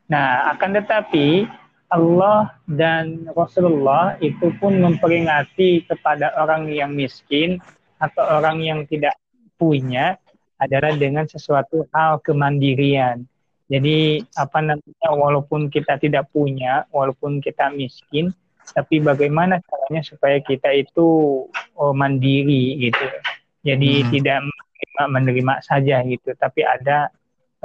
Nah, 0.07 0.55
akan 0.55 0.79
tetapi 0.79 1.51
Allah 1.87 2.57
dan 2.67 3.31
Rasulullah 3.31 4.19
itu 4.19 4.51
pun 4.59 4.75
memperingati 4.83 5.87
kepada 5.87 6.35
orang 6.39 6.67
yang 6.71 6.93
miskin 6.93 7.63
atau 8.03 8.27
orang 8.43 8.61
yang 8.61 8.83
tidak 8.91 9.15
punya 9.57 10.19
adalah 10.59 10.93
dengan 10.99 11.29
sesuatu 11.29 11.87
hal 11.95 12.19
kemandirian 12.25 13.25
jadi 13.67 14.23
apa 14.39 14.63
namanya 14.63 15.11
walaupun 15.11 15.67
kita 15.67 15.99
tidak 15.99 16.31
punya, 16.31 16.87
walaupun 16.95 17.43
kita 17.43 17.75
miskin, 17.75 18.31
tapi 18.71 19.03
bagaimana 19.03 19.59
caranya 19.59 20.07
supaya 20.07 20.39
kita 20.39 20.71
itu 20.71 21.07
oh, 21.75 21.93
mandiri 21.95 22.79
gitu. 22.79 23.07
Jadi 23.67 24.07
hmm. 24.07 24.09
tidak 24.15 24.39
menerima, 24.47 25.03
menerima 25.11 25.55
saja 25.67 25.99
gitu, 26.07 26.31
tapi 26.39 26.63
ada 26.63 27.11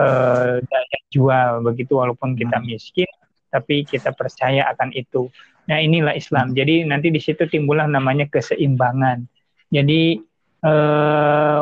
uh, 0.01 0.57
daya 0.57 0.99
jual 1.13 1.61
begitu 1.61 1.93
walaupun 1.93 2.33
kita 2.33 2.57
hmm. 2.57 2.65
miskin, 2.65 3.09
tapi 3.51 3.83
kita 3.83 4.15
percaya 4.15 4.65
akan 4.71 4.95
itu. 4.95 5.27
Nah 5.67 5.77
inilah 5.77 6.15
Islam. 6.15 6.51
Hmm. 6.51 6.57
Jadi 6.57 6.87
nanti 6.87 7.11
di 7.11 7.21
situ 7.21 7.45
timbullah 7.45 7.85
namanya 7.85 8.25
keseimbangan. 8.31 9.27
Jadi 9.69 10.17
uh, 10.65 11.61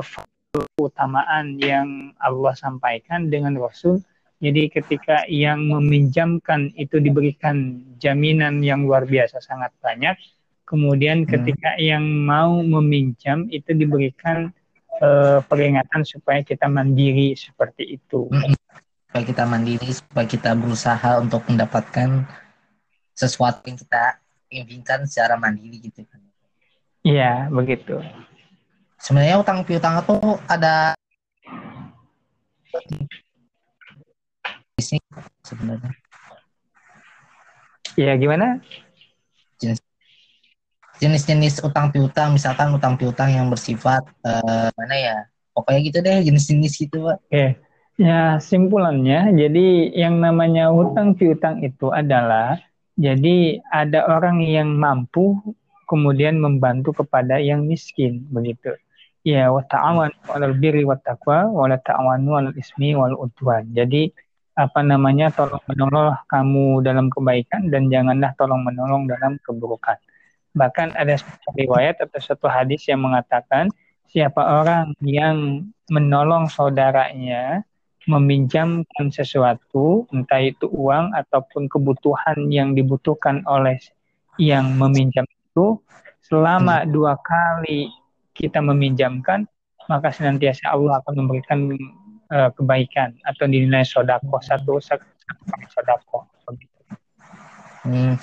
keutamaan 0.50 1.58
yang 1.62 2.14
Allah 2.22 2.54
sampaikan 2.54 3.28
dengan 3.28 3.58
Rasul 3.58 4.02
jadi 4.40 4.72
ketika 4.72 5.28
yang 5.28 5.68
meminjamkan 5.68 6.72
itu 6.80 7.04
diberikan 7.04 7.84
jaminan 8.00 8.64
yang 8.64 8.88
luar 8.88 9.04
biasa 9.04 9.44
sangat 9.44 9.76
banyak, 9.84 10.16
kemudian 10.64 11.28
hmm. 11.28 11.30
ketika 11.30 11.76
yang 11.76 12.08
mau 12.24 12.64
meminjam 12.64 13.52
itu 13.52 13.76
diberikan 13.76 14.48
uh, 15.04 15.44
peringatan 15.44 16.08
supaya 16.08 16.40
kita 16.40 16.72
mandiri 16.72 17.36
seperti 17.36 18.00
itu. 18.00 18.32
Hmm. 18.32 18.56
Supaya 19.10 19.24
kita 19.26 19.44
mandiri, 19.50 19.90
supaya 19.90 20.30
kita 20.30 20.54
berusaha 20.54 21.18
untuk 21.18 21.42
mendapatkan 21.50 22.30
sesuatu 23.18 23.66
yang 23.66 23.76
kita 23.82 24.22
inginkan 24.54 25.10
secara 25.10 25.34
mandiri 25.34 25.82
gitu 25.82 26.06
kan. 26.06 26.22
Iya, 27.02 27.50
begitu. 27.50 27.98
Sebenarnya 29.02 29.42
utang 29.42 29.66
piutang 29.66 29.98
itu 29.98 30.16
ada 30.46 30.94
sih 34.80 35.02
sebenarnya. 35.44 35.92
Ya 38.00 38.16
gimana? 38.16 38.64
Jenis 39.60 39.82
jenis-jenis 41.00 41.64
utang 41.64 41.92
piutang 41.92 42.36
misalkan 42.36 42.76
utang 42.76 43.00
piutang 43.00 43.32
yang 43.32 43.48
bersifat 43.48 44.04
uh, 44.24 44.68
mana 44.76 44.96
ya 45.00 45.18
pokoknya 45.56 45.80
gitu 45.84 45.98
deh 46.04 46.18
jenis-jenis 46.28 46.74
gitu 46.76 47.08
pak. 47.08 47.18
Oke. 47.28 47.69
Ya 48.00 48.40
simpulannya 48.40 49.36
jadi 49.36 49.92
yang 49.92 50.24
namanya 50.24 50.72
utang 50.72 51.20
piutang 51.20 51.60
itu 51.60 51.92
adalah 51.92 52.56
jadi 52.96 53.60
ada 53.76 54.08
orang 54.08 54.40
yang 54.40 54.72
mampu 54.72 55.36
kemudian 55.84 56.40
membantu 56.40 57.04
kepada 57.04 57.44
yang 57.44 57.68
miskin 57.68 58.24
begitu. 58.32 58.72
Ya 59.28 59.52
wa 59.52 59.60
ta'awan 59.68 60.16
'alal 60.32 60.56
birri 60.56 60.88
wat 60.88 61.04
taqwa 61.04 61.52
wa 61.52 61.68
la 61.68 61.76
ta'awanu 61.76 62.40
'alal 62.40 62.56
ismi 62.56 62.96
wal 62.96 63.20
udwan. 63.20 63.68
Jadi 63.76 64.16
apa 64.56 64.80
namanya 64.80 65.28
tolong 65.36 65.60
menolong 65.68 66.16
kamu 66.32 66.80
dalam 66.88 67.12
kebaikan 67.12 67.68
dan 67.68 67.92
janganlah 67.92 68.32
tolong 68.40 68.64
menolong 68.64 69.12
dalam 69.12 69.36
keburukan. 69.44 70.00
Bahkan 70.56 70.96
ada 70.96 71.20
satu 71.20 71.52
riwayat 71.52 72.00
atau 72.00 72.20
satu 72.24 72.48
hadis 72.48 72.88
yang 72.88 73.04
mengatakan 73.04 73.68
siapa 74.08 74.40
orang 74.40 74.96
yang 75.04 75.68
menolong 75.92 76.48
saudaranya 76.48 77.68
meminjamkan 78.10 79.14
sesuatu 79.14 80.10
entah 80.10 80.42
itu 80.42 80.66
uang 80.66 81.14
ataupun 81.14 81.70
kebutuhan 81.70 82.50
yang 82.50 82.74
dibutuhkan 82.74 83.46
oleh 83.46 83.78
yang 84.42 84.74
meminjam 84.74 85.30
itu 85.30 85.78
selama 86.26 86.90
dua 86.90 87.14
kali 87.22 87.94
kita 88.34 88.58
meminjamkan 88.66 89.46
maka 89.86 90.10
senantiasa 90.10 90.74
Allah 90.74 90.98
akan 91.06 91.14
memberikan 91.26 91.70
uh, 92.34 92.50
kebaikan 92.58 93.14
atau 93.30 93.46
dinilai 93.46 93.86
sodako 93.86 94.42
satu 94.42 94.82
sodako 95.70 96.26
hmm. 97.86 98.18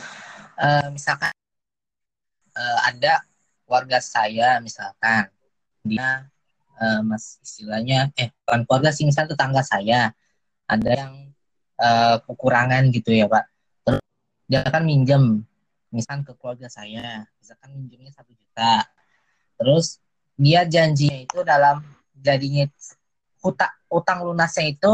uh, 0.58 0.86
misalkan 0.90 1.30
uh, 2.58 2.78
ada 2.90 3.22
warga 3.70 4.02
saya 4.02 4.58
misalkan 4.58 5.30
dia 5.86 6.26
uh, 6.80 7.00
mas 7.04 7.40
istilahnya 7.42 8.12
eh 8.16 8.32
bukan 8.44 8.60
keluarga 8.68 8.90
sih 8.92 9.04
misalnya 9.08 9.34
tetangga 9.34 9.62
saya. 9.64 10.12
Ada 10.66 10.90
yang 10.92 11.14
uh, 11.78 12.16
kekurangan 12.26 12.90
gitu 12.90 13.14
ya 13.14 13.26
pak. 13.30 13.44
Terus 13.86 14.02
dia 14.50 14.60
akan 14.66 14.82
minjem 14.82 15.22
misalkan 15.94 16.22
ke 16.26 16.32
keluarga 16.36 16.68
saya. 16.68 17.24
Misalkan 17.40 17.70
minjemnya 17.76 18.12
satu 18.12 18.32
juta. 18.34 18.84
Terus 19.56 20.02
dia 20.36 20.68
janjinya 20.68 21.24
itu 21.24 21.40
dalam 21.46 21.80
jadinya 22.20 22.68
utang 23.40 23.72
utang 23.88 24.18
lunasnya 24.26 24.74
itu 24.74 24.92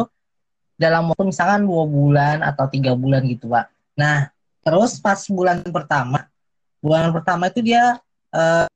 dalam 0.78 1.10
waktu 1.10 1.30
misalkan 1.30 1.62
dua 1.66 1.84
bulan 1.86 2.36
atau 2.42 2.66
tiga 2.70 2.94
bulan 2.94 3.26
gitu 3.26 3.50
pak. 3.50 3.70
Nah 3.98 4.30
terus 4.62 5.02
pas 5.02 5.18
bulan 5.26 5.62
pertama, 5.66 6.30
bulan 6.78 7.10
pertama 7.10 7.50
itu 7.50 7.60
dia 7.64 7.98
uh, 8.30 8.66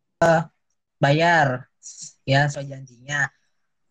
bayar 0.98 1.68
ya 2.26 2.50
sesuai 2.50 2.66
janjinya. 2.68 3.30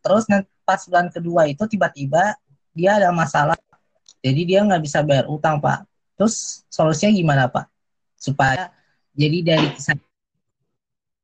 Terus 0.04 0.30
pas 0.67 0.82
bulan 0.86 1.08
kedua 1.10 1.48
itu 1.50 1.63
tiba-tiba 1.65 2.38
dia 2.76 3.00
ada 3.00 3.10
masalah, 3.10 3.56
jadi 4.19 4.41
dia 4.43 4.60
nggak 4.67 4.84
bisa 4.84 5.02
bayar 5.02 5.26
utang 5.32 5.63
pak. 5.63 5.88
Terus 6.19 6.67
solusinya 6.69 7.15
gimana 7.15 7.43
pak? 7.48 7.71
Supaya 8.19 8.69
jadi 9.15 9.41
dari 9.41 9.67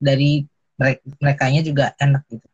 dari 0.02 0.32
mereka 1.22 1.52
nya 1.52 1.62
juga 1.62 1.94
enak 2.00 2.24
gitu. 2.32 2.48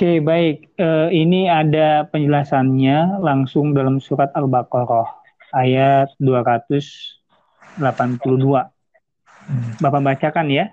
Oke, 0.00 0.16
baik. 0.24 0.72
Uh, 0.80 1.12
ini 1.12 1.44
ada 1.44 2.08
penjelasannya 2.08 3.20
langsung 3.20 3.76
dalam 3.76 4.00
surat 4.00 4.32
Al-Baqarah 4.32 5.04
ayat 5.52 6.08
282. 6.16 7.76
Hmm. 7.76 9.70
Bapak 9.76 10.00
bacakan 10.00 10.48
ya. 10.48 10.72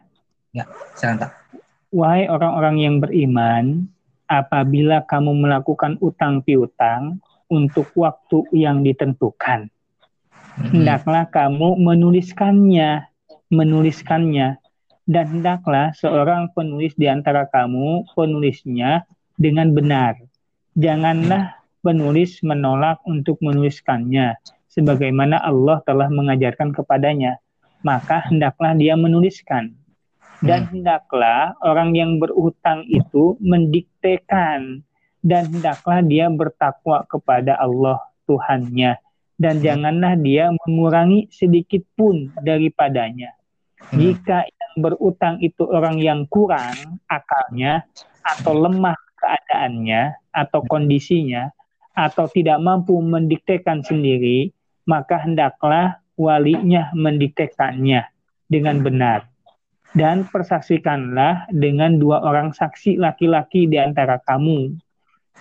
Ya, 0.58 0.66
silakan. 0.98 1.30
Wahai 1.94 2.26
orang-orang 2.26 2.76
yang 2.82 2.96
beriman, 2.98 3.86
apabila 4.26 5.06
kamu 5.06 5.38
melakukan 5.38 6.02
utang 6.02 6.42
piutang 6.42 7.22
untuk 7.48 7.86
waktu 7.94 8.42
yang 8.52 8.82
ditentukan, 8.82 9.70
hmm. 10.58 10.70
hendaklah 10.74 11.30
kamu 11.30 11.78
menuliskannya, 11.78 13.06
menuliskannya 13.54 14.58
dan 15.08 15.26
hendaklah 15.30 15.96
seorang 15.96 16.52
penulis 16.52 16.92
di 17.00 17.08
antara 17.08 17.48
kamu 17.48 18.04
penulisnya 18.18 19.08
dengan 19.40 19.72
benar. 19.72 20.20
Janganlah 20.76 21.56
penulis 21.80 22.44
menolak 22.44 23.00
untuk 23.08 23.40
menuliskannya, 23.40 24.36
sebagaimana 24.68 25.40
Allah 25.40 25.80
telah 25.88 26.12
mengajarkan 26.12 26.76
kepadanya. 26.76 27.40
Maka 27.86 28.28
hendaklah 28.28 28.76
dia 28.76 29.00
menuliskan. 29.00 29.72
Dan 30.44 30.66
hmm. 30.66 30.70
hendaklah 30.74 31.58
orang 31.66 31.98
yang 31.98 32.22
berutang 32.22 32.86
itu 32.90 33.38
mendiktekan. 33.42 34.86
Dan 35.26 35.50
hendaklah 35.50 36.06
dia 36.06 36.30
bertakwa 36.30 37.04
kepada 37.10 37.58
Allah 37.58 37.98
Tuhannya. 38.30 39.02
Dan 39.38 39.62
hmm. 39.62 39.64
janganlah 39.66 40.14
dia 40.18 40.54
mengurangi 40.66 41.30
sedikit 41.34 41.82
pun 41.98 42.30
daripadanya. 42.42 43.34
Hmm. 43.78 43.98
Jika 43.98 44.46
yang 44.46 44.74
berutang 44.82 45.42
itu 45.42 45.66
orang 45.66 45.98
yang 45.98 46.26
kurang 46.30 47.02
akalnya 47.10 47.86
atau 48.22 48.54
lemah 48.54 48.98
keadaannya 49.18 50.14
atau 50.30 50.62
kondisinya 50.70 51.50
atau 51.98 52.30
tidak 52.30 52.62
mampu 52.62 52.94
mendiktekan 53.02 53.82
sendiri, 53.82 54.54
maka 54.86 55.18
hendaklah 55.18 55.98
walinya 56.14 56.94
mendiktekannya 56.94 58.06
dengan 58.46 58.86
benar. 58.86 59.26
Dan 59.98 60.30
persaksikanlah 60.30 61.50
dengan 61.50 61.98
dua 61.98 62.22
orang 62.22 62.54
saksi 62.54 63.02
laki-laki 63.02 63.66
di 63.66 63.82
antara 63.82 64.22
kamu. 64.22 64.78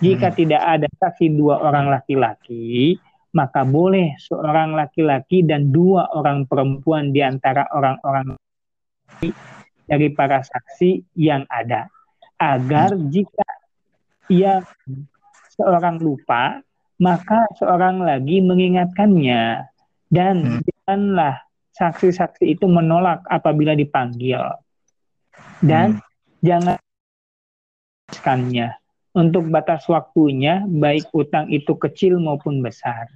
Jika 0.01 0.33
hmm. 0.33 0.37
tidak 0.37 0.63
ada 0.65 0.87
saksi 0.97 1.37
dua 1.37 1.61
orang 1.61 1.93
laki-laki, 1.93 2.97
maka 3.37 3.61
boleh 3.61 4.17
seorang 4.17 4.73
laki-laki 4.73 5.45
dan 5.45 5.69
dua 5.69 6.09
orang 6.09 6.49
perempuan 6.49 7.13
di 7.13 7.21
antara 7.21 7.69
orang-orang 7.69 8.33
dari 9.85 10.07
para 10.09 10.41
saksi 10.41 11.05
yang 11.13 11.45
ada. 11.53 11.85
Agar 12.41 12.97
jika 13.13 13.45
ia 14.29 14.65
seorang 15.53 16.01
lupa, 16.01 16.65
maka 16.97 17.45
seorang 17.61 18.01
lagi 18.01 18.41
mengingatkannya. 18.41 19.69
Dan 20.09 20.35
hmm. 20.39 20.61
janganlah 20.65 21.46
saksi-saksi 21.77 22.57
itu 22.57 22.65
menolak 22.65 23.21
apabila 23.29 23.77
dipanggil. 23.77 24.41
Dan 25.61 26.01
hmm. 26.01 26.03
jangan 26.41 26.77
kannya 28.25 28.77
untuk 29.17 29.49
batas 29.49 29.85
waktunya 29.89 30.65
baik 30.65 31.09
utang 31.13 31.49
itu 31.53 31.73
kecil 31.77 32.17
maupun 32.17 32.61
besar. 32.61 33.09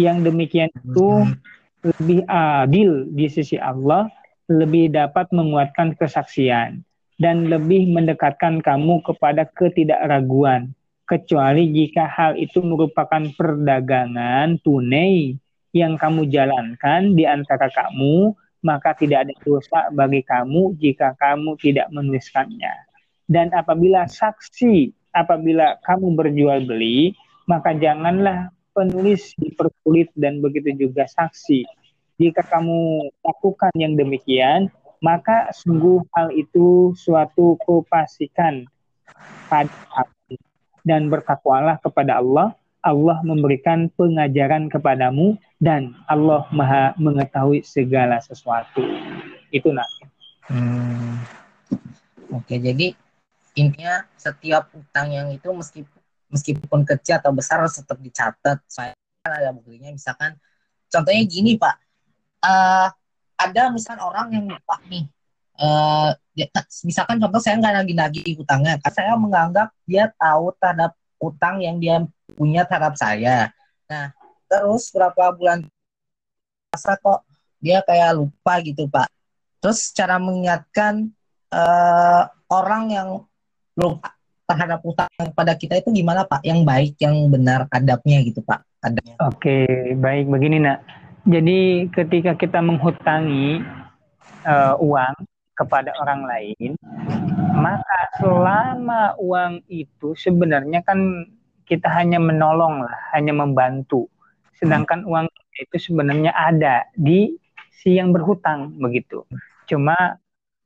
Yang 0.00 0.32
demikian 0.32 0.70
itu 0.72 1.08
hmm. 1.24 1.36
lebih 1.84 2.20
adil 2.28 2.90
di 3.12 3.26
sisi 3.28 3.60
Allah, 3.60 4.08
lebih 4.48 4.92
dapat 4.92 5.28
menguatkan 5.32 5.96
kesaksian 5.96 6.84
dan 7.20 7.36
lebih 7.48 7.92
mendekatkan 7.92 8.64
kamu 8.64 9.04
kepada 9.04 9.44
ketidakraguan, 9.52 10.72
kecuali 11.04 11.68
jika 11.70 12.08
hal 12.08 12.40
itu 12.40 12.64
merupakan 12.64 13.20
perdagangan 13.36 14.56
tunai 14.64 15.36
yang 15.72 15.96
kamu 15.96 16.28
jalankan 16.28 17.16
di 17.16 17.24
antara 17.24 17.72
kamu, 17.72 18.36
maka 18.62 18.94
tidak 18.94 19.26
ada 19.28 19.34
dosa 19.42 19.88
bagi 19.90 20.22
kamu 20.22 20.76
jika 20.78 21.16
kamu 21.18 21.58
tidak 21.58 21.88
menuliskannya. 21.90 22.72
Dan 23.26 23.50
apabila 23.56 24.04
saksi, 24.06 24.92
apabila 25.16 25.80
kamu 25.82 26.12
berjual 26.14 26.62
beli, 26.68 27.16
maka 27.48 27.72
janganlah 27.72 28.52
penulis 28.76 29.32
dipersulit 29.40 30.12
dan 30.16 30.44
begitu 30.44 30.88
juga 30.88 31.08
saksi. 31.08 31.64
Jika 32.20 32.44
kamu 32.46 33.08
lakukan 33.24 33.72
yang 33.74 33.96
demikian, 33.96 34.68
maka 35.02 35.50
sungguh 35.50 36.04
hal 36.14 36.30
itu 36.30 36.94
suatu 36.94 37.58
kefasikan 37.66 38.68
pada 39.50 39.72
dan 40.82 41.10
bertakwalah 41.10 41.78
kepada 41.82 42.22
Allah 42.22 42.54
Allah 42.82 43.22
memberikan 43.22 43.86
pengajaran 43.94 44.66
kepadamu 44.66 45.38
dan 45.62 45.94
Allah 46.10 46.42
maha 46.50 46.90
mengetahui 46.98 47.62
segala 47.62 48.18
sesuatu. 48.18 48.82
Itu 49.54 49.70
nak. 49.70 49.86
Hmm. 50.50 51.22
oke 52.34 52.58
jadi 52.58 52.98
intinya 53.54 54.02
setiap 54.18 54.74
utang 54.74 55.14
yang 55.14 55.30
itu 55.30 55.46
meskipun 55.46 56.00
meskipun 56.34 56.82
kecil 56.82 57.22
atau 57.22 57.30
besar 57.30 57.62
harus 57.62 57.78
tetap 57.78 58.02
dicatat. 58.02 58.58
Saya 58.66 58.90
ada 59.22 59.54
buktinya 59.54 59.94
misalkan 59.94 60.34
contohnya 60.90 61.22
gini 61.22 61.54
pak. 61.54 61.78
Uh, 62.42 62.90
ada 63.38 63.70
misalkan 63.70 64.02
orang 64.02 64.34
yang 64.34 64.44
lupa 64.50 64.82
nih. 64.90 65.06
Uh, 65.62 66.10
misalkan 66.82 67.20
contoh 67.22 67.38
saya 67.38 67.60
nggak 67.60 67.74
lagi 67.84 67.94
nagih 67.94 68.40
utangnya 68.40 68.80
kan 68.80 68.90
saya 68.90 69.14
menganggap 69.20 69.68
dia 69.84 70.08
tahu 70.16 70.50
terhadap 70.56 70.96
utang 71.22 71.62
yang 71.62 71.78
dia 71.78 72.02
punya 72.34 72.66
terhadap 72.66 72.98
saya. 72.98 73.54
Nah 73.86 74.10
terus 74.50 74.92
berapa 74.92 75.32
bulan 75.32 75.64
masa 76.68 76.98
kok 77.00 77.24
dia 77.62 77.80
kayak 77.86 78.18
lupa 78.18 78.58
gitu 78.60 78.90
pak. 78.90 79.08
Terus 79.62 79.94
cara 79.94 80.18
mengingatkan 80.18 81.14
uh, 81.54 82.26
orang 82.50 82.84
yang 82.90 83.08
lupa 83.78 84.12
terhadap 84.50 84.82
utang 84.82 85.08
pada 85.32 85.54
kita 85.54 85.78
itu 85.78 85.94
gimana 85.94 86.26
pak? 86.26 86.42
Yang 86.42 86.60
baik 86.66 86.94
yang 86.98 87.14
benar 87.30 87.70
adabnya 87.70 88.18
gitu 88.26 88.42
pak. 88.42 88.66
Adabnya. 88.82 89.14
Oke 89.22 89.64
baik. 89.94 90.26
Begini 90.26 90.58
nak. 90.58 90.82
Jadi 91.22 91.86
ketika 91.94 92.34
kita 92.34 92.58
menghutangi 92.58 93.62
uh, 94.42 94.74
uang 94.82 95.14
kepada 95.54 95.94
orang 96.02 96.26
lain, 96.26 96.74
maka 97.52 97.98
selama 98.18 99.16
uang 99.20 99.64
itu 99.68 100.16
sebenarnya 100.16 100.80
kan 100.82 101.28
kita 101.68 101.88
hanya 101.92 102.18
menolong 102.18 102.84
lah, 102.84 102.98
hanya 103.16 103.32
membantu. 103.32 104.08
Sedangkan 104.58 105.04
uang 105.08 105.30
itu 105.56 105.92
sebenarnya 105.92 106.32
ada 106.32 106.88
di 106.96 107.36
si 107.70 107.96
yang 107.96 108.12
berhutang 108.12 108.76
begitu. 108.80 109.24
Cuma 109.68 109.94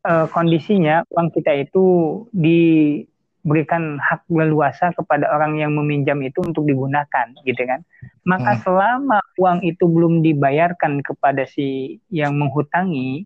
uh, 0.06 0.26
kondisinya 0.30 1.02
uang 1.10 1.34
kita 1.34 1.52
itu 1.58 1.84
di 2.30 3.02
berikan 3.46 4.02
hak 4.02 4.26
leluasa 4.26 4.90
kepada 4.90 5.30
orang 5.30 5.62
yang 5.62 5.70
meminjam 5.78 6.18
itu 6.18 6.42
untuk 6.42 6.66
digunakan 6.66 7.30
gitu 7.46 7.62
kan 7.62 7.86
maka 8.26 8.58
hmm. 8.58 8.60
selama 8.66 9.22
uang 9.38 9.62
itu 9.62 9.86
belum 9.86 10.26
dibayarkan 10.26 10.98
kepada 11.06 11.46
si 11.46 12.02
yang 12.10 12.34
menghutangi 12.34 13.22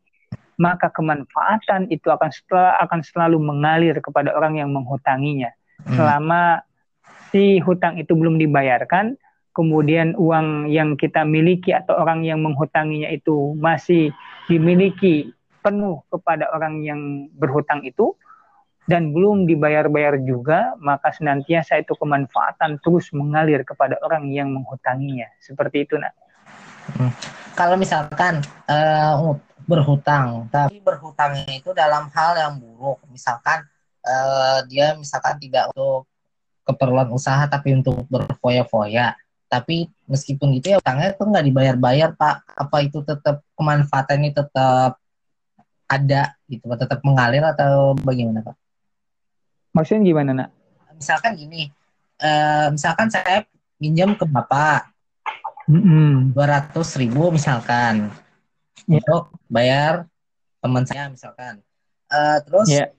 maka 0.61 0.93
kemanfaatan 0.93 1.89
itu 1.89 2.13
akan 2.13 2.29
setelah 2.29 2.77
akan 2.85 3.01
selalu 3.01 3.41
mengalir 3.41 3.97
kepada 4.05 4.37
orang 4.37 4.61
yang 4.61 4.69
menghutanginya 4.71 5.49
hmm. 5.89 5.97
selama 5.97 6.61
si 7.33 7.57
hutang 7.65 7.97
itu 7.97 8.13
belum 8.13 8.37
dibayarkan 8.37 9.17
kemudian 9.57 10.13
uang 10.21 10.69
yang 10.69 10.95
kita 11.01 11.25
miliki 11.25 11.73
atau 11.73 11.97
orang 11.97 12.23
yang 12.23 12.45
menghutanginya 12.45 13.09
itu 13.09 13.57
masih 13.57 14.13
dimiliki 14.47 15.33
penuh 15.65 16.05
kepada 16.13 16.49
orang 16.53 16.85
yang 16.85 17.01
berhutang 17.37 17.81
itu 17.85 18.17
dan 18.89 19.15
belum 19.15 19.47
dibayar-bayar 19.47 20.19
juga, 20.27 20.75
maka 20.83 21.15
senantiasa 21.15 21.79
itu 21.79 21.95
kemanfaatan 21.95 22.83
terus 22.83 23.15
mengalir 23.15 23.63
kepada 23.63 23.95
orang 24.03 24.27
yang 24.35 24.51
menghutanginya. 24.51 25.31
Seperti 25.39 25.87
itu, 25.87 25.95
nak. 25.95 26.11
Hmm. 26.99 27.15
Kalau 27.55 27.79
misalkan 27.79 28.43
uh, 28.67 29.39
berhutang, 29.71 30.51
tapi 30.51 30.83
berhutangnya 30.83 31.47
itu 31.55 31.71
dalam 31.71 32.11
hal 32.11 32.35
yang 32.35 32.59
buruk, 32.59 32.99
misalkan 33.15 33.63
uh, 34.03 34.67
dia 34.67 34.99
misalkan 34.99 35.39
tidak 35.39 35.71
untuk 35.71 36.11
keperluan 36.67 37.07
usaha 37.15 37.47
tapi 37.47 37.79
untuk 37.79 38.03
berfoya-foya, 38.11 39.15
tapi 39.47 39.87
meskipun 40.11 40.59
gitu 40.59 40.75
ya 40.75 40.83
utangnya 40.83 41.15
itu 41.15 41.23
nggak 41.23 41.47
dibayar-bayar 41.47 42.11
pak, 42.19 42.43
apa 42.59 42.77
itu 42.83 43.07
tetap 43.07 43.47
kemanfaatannya 43.55 44.31
tetap 44.35 44.99
ada 45.91 46.23
gitu, 46.47 46.71
tetap 46.79 47.03
mengalir 47.03 47.43
atau 47.43 47.99
bagaimana 47.99 48.47
Pak? 48.47 48.55
Maksudnya 49.75 50.07
gimana 50.07 50.31
nak? 50.31 50.49
Misalkan 50.95 51.35
gini, 51.35 51.67
uh, 52.23 52.71
misalkan 52.71 53.11
saya 53.11 53.43
minjem 53.83 54.15
ke 54.15 54.23
Bapak 54.23 54.87
dua 55.71 56.47
ratus 56.47 56.99
ribu 56.99 57.31
misalkan. 57.31 58.11
Untuk 58.91 59.31
bayar 59.47 60.11
teman 60.59 60.85
saya 60.85 61.07
misalkan, 61.07 61.63
uh, 62.11 62.39
terus 62.43 62.69
yeah. 62.69 62.91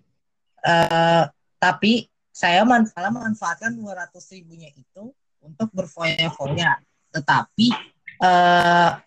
Ya. 0.64 0.72
uh, 0.72 1.24
tapi 1.60 2.08
saya 2.32 2.64
malah 2.64 2.88
memanfaatkan 3.12 3.76
dua 3.76 4.08
ratus 4.08 4.32
ribunya 4.32 4.72
itu 4.72 5.12
untuk 5.44 5.68
berfoya-foya, 5.76 6.80
tetapi 7.12 7.76
uh, 8.24 8.98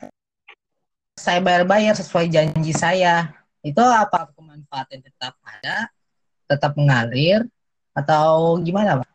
saya 1.14 1.40
bayar-bayar 1.40 1.96
sesuai 1.96 2.28
janji 2.28 2.74
saya 2.74 3.32
itu 3.64 3.80
apa 3.80 4.28
kemanfaatan 4.36 5.00
tetap 5.00 5.34
ada 5.40 5.88
tetap 6.44 6.76
mengalir 6.76 7.48
atau 7.96 8.60
gimana 8.60 9.00
pak? 9.00 9.10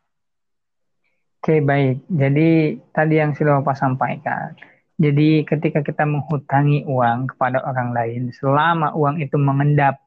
Oke 1.40 1.62
baik 1.62 2.04
jadi 2.10 2.80
tadi 2.92 3.16
yang 3.20 3.32
sudah 3.38 3.62
bapak 3.62 3.78
sampaikan 3.78 4.58
jadi 5.00 5.48
ketika 5.48 5.80
kita 5.80 6.04
menghutangi 6.04 6.84
uang 6.84 7.34
kepada 7.34 7.64
orang 7.64 7.96
lain 7.96 8.22
selama 8.36 8.92
uang 8.94 9.24
itu 9.24 9.40
mengendap 9.40 9.98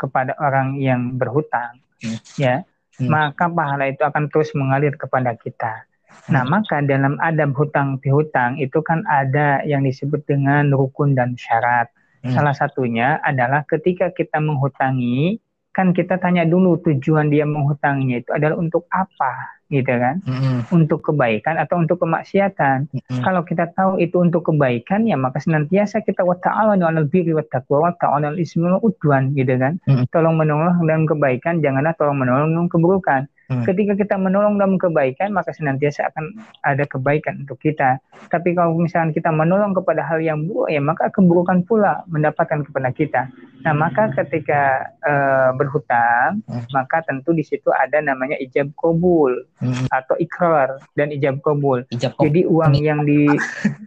kepada 0.00 0.32
orang 0.40 0.80
yang 0.80 1.14
berhutang 1.20 1.78
hmm. 2.00 2.18
ya 2.40 2.64
hmm. 2.98 3.06
maka 3.12 3.46
pahala 3.46 3.92
itu 3.92 4.02
akan 4.02 4.26
terus 4.32 4.50
mengalir 4.56 4.96
kepada 4.96 5.36
kita 5.36 5.88
Nah, 6.28 6.44
hmm. 6.44 6.50
maka 6.50 6.76
dalam 6.84 7.14
adab 7.22 7.56
hutang 7.56 7.96
pihutang 8.02 8.60
itu 8.60 8.82
kan 8.84 9.00
ada 9.08 9.64
yang 9.64 9.80
disebut 9.86 10.24
dengan 10.28 10.68
rukun 10.74 11.16
dan 11.16 11.38
syarat. 11.38 11.88
Hmm. 12.20 12.34
Salah 12.36 12.52
satunya 12.52 13.16
adalah 13.24 13.64
ketika 13.64 14.12
kita 14.12 14.36
menghutangi, 14.42 15.40
kan 15.72 15.94
kita 15.94 16.18
tanya 16.18 16.42
dulu 16.42 16.82
tujuan 16.82 17.30
dia 17.30 17.46
menghutanginya 17.46 18.18
itu 18.18 18.30
adalah 18.34 18.58
untuk 18.58 18.90
apa 18.90 19.57
gitu 19.68 19.92
kan 19.92 20.24
mm-hmm. 20.24 20.72
untuk 20.72 21.04
kebaikan 21.04 21.60
atau 21.60 21.76
untuk 21.76 22.00
kemaksiatan 22.00 22.88
mm-hmm. 22.88 23.20
kalau 23.20 23.44
kita 23.44 23.68
tahu 23.76 24.00
itu 24.00 24.16
untuk 24.16 24.48
kebaikan 24.48 25.04
ya 25.04 25.20
maka 25.20 25.44
senantiasa 25.44 26.00
kita 26.00 26.24
wa 26.24 26.32
ta'awanu 26.40 26.88
'alal 26.88 27.04
birri 27.04 27.36
wat 27.36 27.52
taqwa 27.52 27.88
wa 27.88 27.92
ta'awanu 27.92 28.40
ismi 28.40 28.64
udwan 28.80 29.36
gitu 29.36 29.60
kan 29.60 29.76
mm-hmm. 29.84 30.08
tolong 30.08 30.40
menolong 30.40 30.80
dalam 30.88 31.04
kebaikan 31.04 31.60
janganlah 31.60 31.92
tolong 32.00 32.16
menolong 32.16 32.48
dalam 32.56 32.68
keburukan 32.72 33.28
Hmm. 33.48 33.64
Ketika 33.64 33.96
kita 33.96 34.20
menolong 34.20 34.60
dalam 34.60 34.76
kebaikan, 34.76 35.32
maka 35.32 35.56
senantiasa 35.56 36.12
akan 36.12 36.36
ada 36.68 36.84
kebaikan 36.84 37.48
untuk 37.48 37.56
kita. 37.56 37.96
Tapi 38.28 38.52
kalau 38.52 38.76
misalnya 38.76 39.16
kita 39.16 39.32
menolong 39.32 39.72
kepada 39.72 40.04
hal 40.04 40.20
yang 40.20 40.44
buruk, 40.44 40.68
ya 40.68 40.84
maka 40.84 41.08
keburukan 41.08 41.64
pula 41.64 42.04
mendapatkan 42.12 42.60
kepada 42.68 42.92
kita. 42.92 43.32
Nah, 43.64 43.72
maka 43.72 44.12
ketika 44.20 44.92
uh, 45.00 45.56
berhutang, 45.56 46.44
hmm. 46.44 46.68
maka 46.76 47.00
tentu 47.08 47.32
di 47.32 47.40
situ 47.40 47.72
ada 47.72 48.04
namanya 48.04 48.36
ijab 48.36 48.68
kabul 48.76 49.32
hmm. 49.64 49.88
atau 49.96 50.20
ikrar 50.20 50.84
dan 50.92 51.08
ijab 51.08 51.40
kabul. 51.40 51.88
Ijab 51.88 52.20
jadi 52.20 52.44
uang 52.44 52.76
yang 52.76 53.08
di 53.08 53.32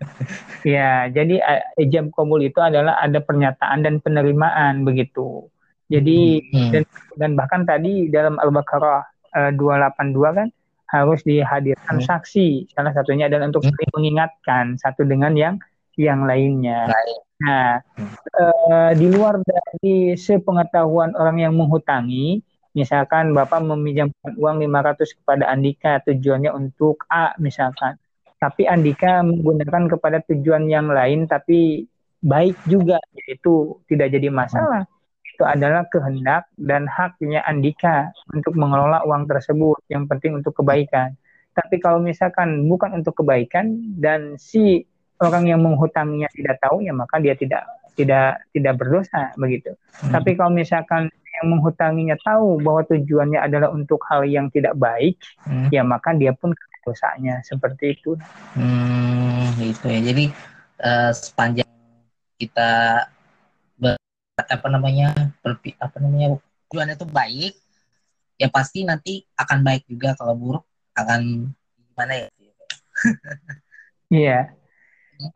ya, 0.73 1.05
jadi 1.05 1.37
uh, 1.37 1.61
ijab 1.77 2.09
kabul 2.17 2.41
itu 2.41 2.57
adalah 2.57 2.97
ada 2.97 3.21
pernyataan 3.21 3.85
dan 3.85 4.01
penerimaan 4.01 4.81
begitu. 4.89 5.45
Jadi 5.85 6.49
hmm. 6.49 6.71
dan 6.73 6.83
dan 7.19 7.31
bahkan 7.37 7.61
tadi 7.67 8.07
dalam 8.07 8.39
Al-Baqarah 8.39 9.10
uh, 9.35 9.51
282 9.53 10.37
kan 10.37 10.47
harus 10.91 11.23
dihadirkan 11.23 11.97
hmm. 11.99 12.05
saksi. 12.05 12.67
Salah 12.75 12.91
satunya 12.91 13.31
adalah 13.31 13.47
untuk 13.47 13.63
hmm. 13.63 13.95
mengingatkan 13.95 14.75
satu 14.75 15.07
dengan 15.07 15.33
yang 15.33 15.55
yang 15.95 16.27
lainnya. 16.27 16.91
Lain. 16.91 17.19
Nah, 17.41 17.79
hmm. 17.97 18.13
uh, 18.37 18.91
di 18.93 19.07
luar 19.07 19.39
dari 19.41 20.13
sepengetahuan 20.19 21.15
orang 21.15 21.41
yang 21.41 21.53
menghutangi, 21.55 22.43
misalkan 22.75 23.31
Bapak 23.31 23.63
meminjamkan 23.63 24.35
uang 24.35 24.61
500 24.61 25.17
kepada 25.23 25.43
Andika 25.47 26.03
tujuannya 26.03 26.51
untuk 26.51 27.07
A 27.07 27.33
misalkan. 27.39 27.95
Tapi 28.41 28.65
Andika 28.65 29.21
menggunakan 29.21 29.85
kepada 29.97 30.17
tujuan 30.27 30.65
yang 30.65 30.89
lain 30.89 31.29
tapi 31.29 31.85
baik 32.21 32.57
juga 32.69 33.01
yaitu 33.15 33.79
tidak 33.89 34.13
jadi 34.13 34.29
masalah. 34.29 34.85
Hmm 34.85 35.00
itu 35.41 35.49
adalah 35.49 35.89
kehendak 35.89 36.45
dan 36.53 36.85
haknya 36.85 37.41
Andika 37.49 38.13
untuk 38.29 38.53
mengelola 38.53 39.01
uang 39.09 39.25
tersebut 39.25 39.81
yang 39.89 40.05
penting 40.05 40.37
untuk 40.37 40.53
kebaikan. 40.61 41.17
Tapi 41.57 41.81
kalau 41.81 41.97
misalkan 41.97 42.69
bukan 42.69 43.01
untuk 43.01 43.25
kebaikan 43.25 43.97
dan 43.97 44.37
si 44.37 44.85
orang 45.17 45.49
yang 45.49 45.65
menghutangnya 45.65 46.29
tidak 46.37 46.61
tahu 46.61 46.85
ya 46.85 46.93
maka 46.93 47.17
dia 47.17 47.33
tidak 47.33 47.65
tidak 47.97 48.45
tidak 48.53 48.77
berdosa 48.77 49.33
begitu. 49.33 49.73
Hmm. 50.05 50.13
Tapi 50.13 50.37
kalau 50.37 50.53
misalkan 50.53 51.09
yang 51.09 51.57
menghutanginya 51.57 52.21
tahu 52.21 52.61
bahwa 52.61 52.85
tujuannya 52.85 53.41
adalah 53.41 53.73
untuk 53.73 53.97
hal 54.13 54.21
yang 54.29 54.45
tidak 54.53 54.77
baik, 54.77 55.17
hmm. 55.49 55.73
ya 55.73 55.81
maka 55.81 56.13
dia 56.13 56.37
pun 56.37 56.53
dosanya 56.85 57.41
seperti 57.41 57.97
itu. 57.97 58.13
Hmm, 58.53 59.57
itu 59.57 59.89
ya. 59.89 59.99
Jadi 60.05 60.25
uh, 60.85 61.09
sepanjang 61.09 61.65
kita 62.37 62.69
apa 64.39 64.67
namanya 64.71 65.33
berpi, 65.43 65.75
apa 65.77 65.99
namanya 65.99 66.39
tujuannya 66.69 66.95
itu 66.95 67.07
baik 67.07 67.53
ya 68.39 68.47
pasti 68.49 68.87
nanti 68.87 69.21
akan 69.37 69.59
baik 69.61 69.85
juga 69.85 70.17
kalau 70.17 70.33
buruk 70.33 70.65
akan 70.97 71.51
gimana 71.77 72.13
ya 72.15 72.29
iya 74.09 74.39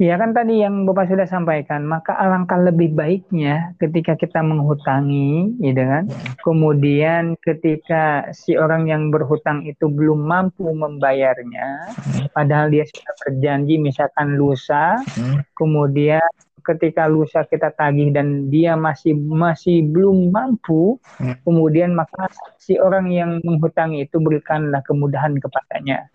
Iya 0.02 0.18
kan 0.18 0.34
tadi 0.34 0.66
yang 0.66 0.90
Bapak 0.90 1.14
sudah 1.14 1.30
sampaikan, 1.30 1.86
maka 1.86 2.18
alangkah 2.18 2.58
lebih 2.58 2.98
baiknya 2.98 3.78
ketika 3.78 4.18
kita 4.18 4.42
menghutangi, 4.42 5.62
gitu 5.62 5.78
kan. 5.78 6.10
Kemudian 6.42 7.38
ketika 7.38 8.26
si 8.34 8.58
orang 8.58 8.90
yang 8.90 9.14
berhutang 9.14 9.62
itu 9.70 9.86
belum 9.86 10.26
mampu 10.26 10.66
membayarnya, 10.74 11.94
padahal 12.34 12.74
dia 12.74 12.82
sudah 12.90 13.14
berjanji 13.30 13.78
misalkan 13.78 14.34
lusa, 14.34 14.98
hmm. 15.06 15.54
kemudian 15.54 16.26
ketika 16.66 17.06
lusa 17.06 17.46
kita 17.46 17.70
tagih 17.78 18.10
dan 18.10 18.50
dia 18.50 18.74
masih 18.74 19.14
masih 19.14 19.86
belum 19.86 20.34
mampu, 20.34 20.98
hmm. 21.22 21.46
kemudian 21.46 21.94
maka 21.94 22.28
si 22.58 22.82
orang 22.82 23.14
yang 23.14 23.38
menghutangi 23.46 24.10
itu 24.10 24.18
berikanlah 24.18 24.82
kemudahan 24.82 25.38
kepadanya. 25.38 26.10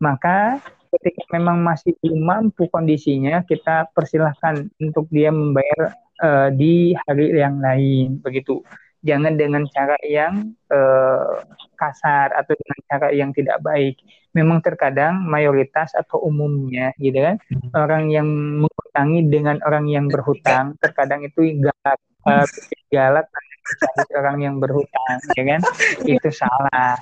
Maka 0.00 0.58
ketika 0.90 1.22
memang 1.36 1.62
masih 1.62 1.94
belum 2.00 2.20
mampu 2.24 2.66
kondisinya, 2.72 3.44
kita 3.44 3.92
persilahkan 3.94 4.72
untuk 4.80 5.06
dia 5.12 5.30
membayar 5.30 5.94
uh, 6.24 6.48
di 6.50 6.96
hari 7.06 7.36
yang 7.36 7.62
lain, 7.62 8.18
begitu. 8.24 8.64
Jangan 9.00 9.34
dengan 9.40 9.64
cara 9.72 9.96
yang 10.04 10.52
uh, 10.68 11.40
kasar 11.80 12.36
atau 12.36 12.52
dengan 12.52 12.78
cara 12.88 13.08
yang 13.16 13.30
tidak 13.32 13.58
baik. 13.64 13.96
Memang 14.36 14.62
terkadang 14.62 15.26
mayoritas 15.26 15.90
atau 15.96 16.22
umumnya, 16.22 16.94
gitu 17.02 17.18
kan, 17.18 17.36
hmm. 17.50 17.74
orang 17.74 18.14
yang 18.14 18.28
menghutangi 18.62 19.26
dengan 19.26 19.58
orang 19.66 19.90
yang 19.90 20.06
berhutang, 20.06 20.78
terkadang 20.78 21.26
itu 21.26 21.58
galak, 21.58 21.98
uh, 22.30 22.46
galak 22.94 23.26
orang 24.14 24.38
yang 24.38 24.56
berhutang, 24.62 25.18
ya 25.34 25.44
kan? 25.56 25.60
Itu 26.06 26.30
salah. 26.30 26.98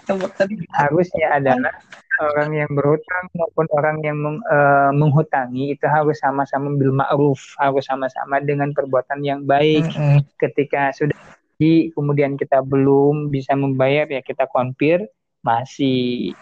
Harusnya 0.72 1.36
adalah 1.36 1.74
orang 2.18 2.50
yang 2.50 2.70
berhutang 2.74 3.24
maupun 3.34 3.66
orang 3.78 3.96
yang 4.02 4.18
meng, 4.18 4.38
uh, 4.50 4.90
menghutangi 4.90 5.78
itu 5.78 5.86
harus 5.86 6.18
sama-sama 6.18 6.74
bil 6.74 6.90
ma'ruf, 6.90 7.38
harus 7.62 7.84
sama-sama 7.86 8.42
dengan 8.42 8.74
perbuatan 8.74 9.22
yang 9.22 9.46
baik. 9.46 9.86
Mm 9.86 9.94
-hmm. 9.94 10.18
Ketika 10.38 10.90
sudah 10.92 11.16
di 11.58 11.90
kemudian 11.90 12.38
kita 12.38 12.62
belum 12.62 13.34
bisa 13.34 13.58
membayar 13.58 14.06
ya 14.06 14.22
kita 14.22 14.46
konfir 14.46 15.10
masih 15.42 16.32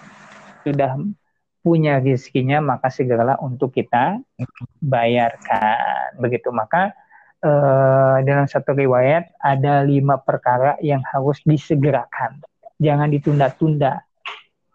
sudah 0.60 1.00
punya 1.66 1.98
rezekinya 1.98 2.62
maka 2.62 2.86
segeralah 2.92 3.42
untuk 3.42 3.74
kita 3.74 4.22
bayarkan. 4.78 6.14
Begitu. 6.22 6.54
Maka 6.54 6.94
eh, 7.42 8.16
dalam 8.22 8.46
satu 8.46 8.70
riwayat 8.70 9.34
ada 9.42 9.82
lima 9.82 10.20
perkara 10.22 10.78
yang 10.78 11.02
harus 11.10 11.42
disegerakan. 11.42 12.38
Jangan 12.78 13.10
ditunda-tunda. 13.10 14.04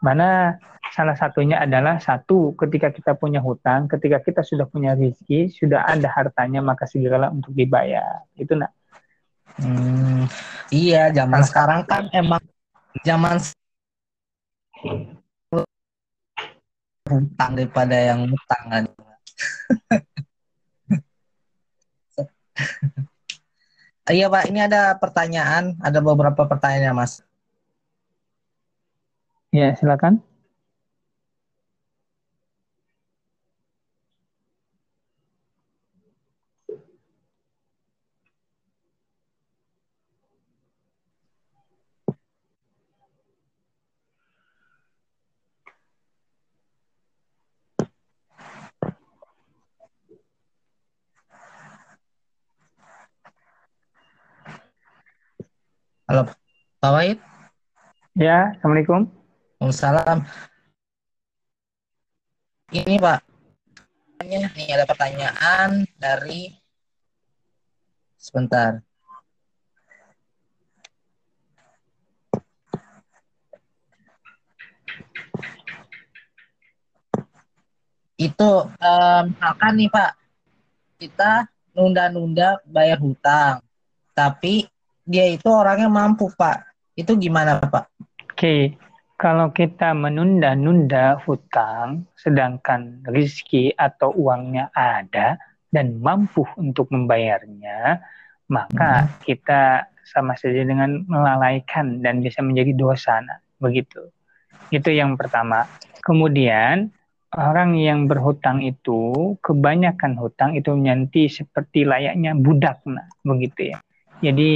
Mana 0.04 0.60
salah 0.92 1.16
satunya 1.16 1.64
adalah 1.64 2.04
satu 2.04 2.52
ketika 2.60 2.92
kita 2.92 3.16
punya 3.16 3.40
hutang 3.40 3.88
ketika 3.88 4.20
kita 4.20 4.44
sudah 4.44 4.68
punya 4.68 4.92
rezeki 4.92 5.48
sudah 5.48 5.88
ada 5.88 6.12
hartanya 6.12 6.60
maka 6.60 6.84
segeralah 6.84 7.32
untuk 7.32 7.56
dibayar. 7.56 8.28
Itu 8.36 8.60
nak 8.60 8.76
hmm, 9.62 10.26
iya 10.74 11.14
zaman 11.14 11.42
sekarang 11.46 11.86
kan 11.86 12.10
emang 12.10 12.42
zaman 13.06 13.38
hutang 17.06 17.52
daripada 17.54 17.96
yang 17.96 18.26
hutang 18.26 18.64
kan 18.68 18.84
Iya 24.12 24.28
Pak, 24.28 24.50
ini 24.52 24.60
ada 24.60 24.98
pertanyaan, 25.00 25.78
ada 25.80 26.04
beberapa 26.04 26.44
pertanyaan 26.44 26.98
Mas. 26.98 27.24
Ya, 29.56 29.72
silakan. 29.78 30.20
Halo, 56.12 56.28
Pak 56.84 56.92
Wahid. 56.92 57.24
Ya, 58.20 58.52
Assalamualaikum. 58.52 59.08
Waalaikumsalam. 59.64 60.28
Ini 62.68 63.00
Pak, 63.00 63.20
ini 64.20 64.68
ada 64.76 64.84
pertanyaan 64.84 65.88
dari 65.96 66.52
sebentar. 68.20 68.84
Itu 78.20 78.68
um, 78.68 79.24
misalkan 79.32 79.74
nih 79.80 79.88
Pak, 79.88 80.12
kita 81.00 81.48
nunda-nunda 81.72 82.60
bayar 82.68 83.00
hutang, 83.00 83.64
tapi 84.12 84.68
dia 85.06 85.26
itu 85.30 85.48
orangnya 85.50 85.90
mampu 85.90 86.30
Pak. 86.34 86.66
Itu 86.96 87.18
gimana 87.18 87.58
Pak? 87.60 87.86
Oke, 88.32 88.76
kalau 89.22 89.54
kita 89.54 89.94
menunda-nunda 89.94 91.22
hutang, 91.24 92.10
sedangkan 92.18 93.06
rezeki 93.06 93.78
atau 93.78 94.14
uangnya 94.18 94.74
ada 94.74 95.38
dan 95.70 96.02
mampu 96.02 96.44
untuk 96.58 96.90
membayarnya, 96.90 98.02
maka 98.50 99.06
hmm. 99.06 99.12
kita 99.24 99.86
sama 100.02 100.36
saja 100.36 100.66
dengan 100.66 101.06
melalaikan 101.08 102.02
dan 102.04 102.20
bisa 102.20 102.44
menjadi 102.44 102.76
dosa. 102.76 103.22
Nah, 103.22 103.40
begitu. 103.62 104.12
Itu 104.74 104.92
yang 104.92 105.16
pertama. 105.16 105.70
Kemudian 106.02 106.92
orang 107.38 107.80
yang 107.80 108.12
berhutang 108.12 108.60
itu 108.60 109.36
kebanyakan 109.40 110.20
hutang 110.20 110.52
itu 110.60 110.76
nanti 110.76 111.32
seperti 111.32 111.88
layaknya 111.88 112.36
budak 112.36 112.84
nah 112.84 113.08
begitu 113.24 113.72
ya 113.72 113.80
jadi 114.22 114.52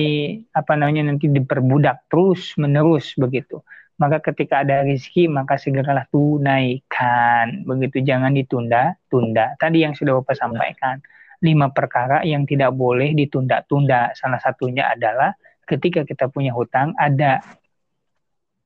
apa 0.54 0.78
namanya 0.78 1.10
nanti 1.10 1.25
diperbudak 1.25 2.06
terus 2.08 2.54
menerus 2.62 3.17
begitu. 3.17 3.65
Maka 3.97 4.21
ketika 4.21 4.62
ada 4.62 4.86
rezeki 4.86 5.25
maka 5.25 5.58
segeralah 5.58 6.06
tunaikan. 6.13 7.65
Begitu 7.65 8.06
jangan 8.06 8.38
ditunda 8.38 8.93
tunda. 9.10 9.58
Tadi 9.58 9.82
yang 9.82 9.97
sudah 9.97 10.21
bapak 10.21 10.38
sampaikan 10.38 11.01
lima 11.41 11.73
perkara 11.73 12.21
yang 12.21 12.45
tidak 12.45 12.78
boleh 12.78 13.17
ditunda-tunda. 13.17 14.13
Salah 14.13 14.38
satunya 14.38 14.86
adalah 14.93 15.34
ketika 15.65 16.06
kita 16.06 16.30
punya 16.30 16.54
hutang 16.54 16.93
ada 17.01 17.41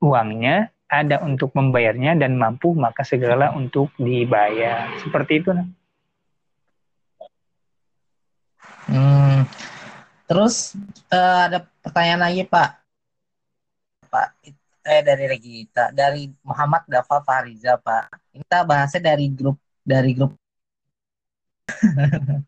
uangnya 0.04 0.72
ada 0.90 1.22
untuk 1.22 1.54
membayarnya 1.54 2.18
dan 2.18 2.36
mampu 2.36 2.76
maka 2.76 3.08
segeralah 3.08 3.56
untuk 3.56 3.94
dibayar. 3.96 4.92
Seperti 5.00 5.40
itu 5.40 5.50
nah. 5.56 5.68
Hmm. 8.90 9.46
Terus 10.30 10.78
uh, 11.10 11.40
ada 11.50 11.66
pertanyaan 11.82 12.30
lagi 12.30 12.46
Pak. 12.46 12.70
Pak 14.14 14.28
eh 14.90 15.02
dari 15.06 15.26
Regita 15.26 15.90
dari 15.90 16.30
Muhammad 16.46 16.86
Dafa 16.86 17.26
Fariza 17.26 17.82
Pak. 17.82 18.38
Kita 18.38 18.62
bahasnya 18.62 19.02
dari 19.10 19.26
grup 19.34 19.58
dari 19.82 20.14
grup. 20.14 20.38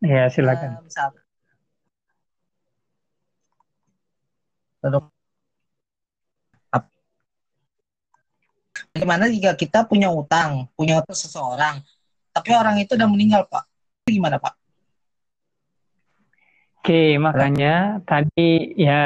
ya 0.00 0.32
silakan. 0.32 0.80
Uh, 0.80 0.84
misal, 0.88 1.12
Bagaimana 8.96 9.28
jika 9.28 9.52
kita 9.52 9.84
punya 9.84 10.08
utang, 10.08 10.72
punya 10.72 11.04
utang 11.04 11.16
seseorang, 11.16 11.84
tapi 12.32 12.52
orang 12.56 12.80
itu 12.80 12.96
udah 12.96 13.08
meninggal, 13.08 13.44
Pak? 13.44 13.64
Gimana, 14.08 14.40
Pak? 14.40 14.65
Oke, 16.86 17.18
makanya 17.18 17.98
tadi 18.06 18.78
ya 18.78 19.02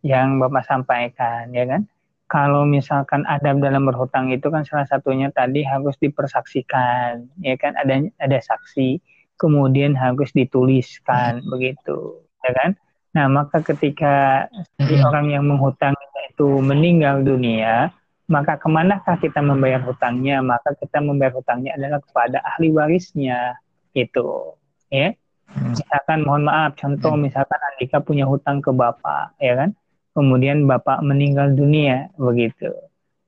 yang 0.00 0.40
Bapak 0.40 0.64
sampaikan, 0.64 1.52
ya 1.52 1.68
kan? 1.68 1.84
Kalau 2.24 2.64
misalkan 2.64 3.20
adab 3.28 3.60
dalam 3.60 3.84
berhutang 3.84 4.32
itu 4.32 4.48
kan 4.48 4.64
salah 4.64 4.88
satunya 4.88 5.28
tadi 5.28 5.60
harus 5.60 5.92
dipersaksikan, 6.00 7.28
ya 7.44 7.52
kan? 7.60 7.76
Ada 7.76 8.00
ada 8.16 8.40
saksi, 8.40 8.96
kemudian 9.36 9.92
harus 9.92 10.32
dituliskan, 10.32 11.44
hmm. 11.44 11.52
begitu, 11.52 12.24
ya 12.40 12.56
kan? 12.56 12.72
Nah, 13.12 13.28
maka 13.28 13.60
ketika 13.60 14.48
hmm. 14.80 15.04
orang 15.04 15.36
yang 15.36 15.44
menghutang 15.44 15.92
itu 16.32 16.48
meninggal 16.64 17.20
dunia, 17.20 17.92
maka 18.24 18.56
ke 18.56 18.72
manakah 18.72 19.20
kita 19.20 19.44
membayar 19.44 19.84
hutangnya? 19.84 20.40
Maka 20.40 20.72
kita 20.80 21.04
membayar 21.04 21.36
hutangnya 21.36 21.76
adalah 21.76 22.00
kepada 22.00 22.40
ahli 22.40 22.72
warisnya, 22.72 23.60
itu, 23.92 24.56
ya. 24.88 25.12
Hmm. 25.50 25.72
Misalkan 25.72 26.18
mohon 26.26 26.44
maaf, 26.46 26.74
contoh 26.74 27.14
hmm. 27.14 27.30
misalkan 27.30 27.60
Andika 27.72 28.02
punya 28.02 28.26
hutang 28.26 28.58
ke 28.58 28.70
bapak, 28.74 29.38
ya 29.38 29.54
kan? 29.54 29.70
Kemudian 30.16 30.64
bapak 30.64 31.04
meninggal 31.04 31.52
dunia, 31.54 32.10
begitu. 32.18 32.72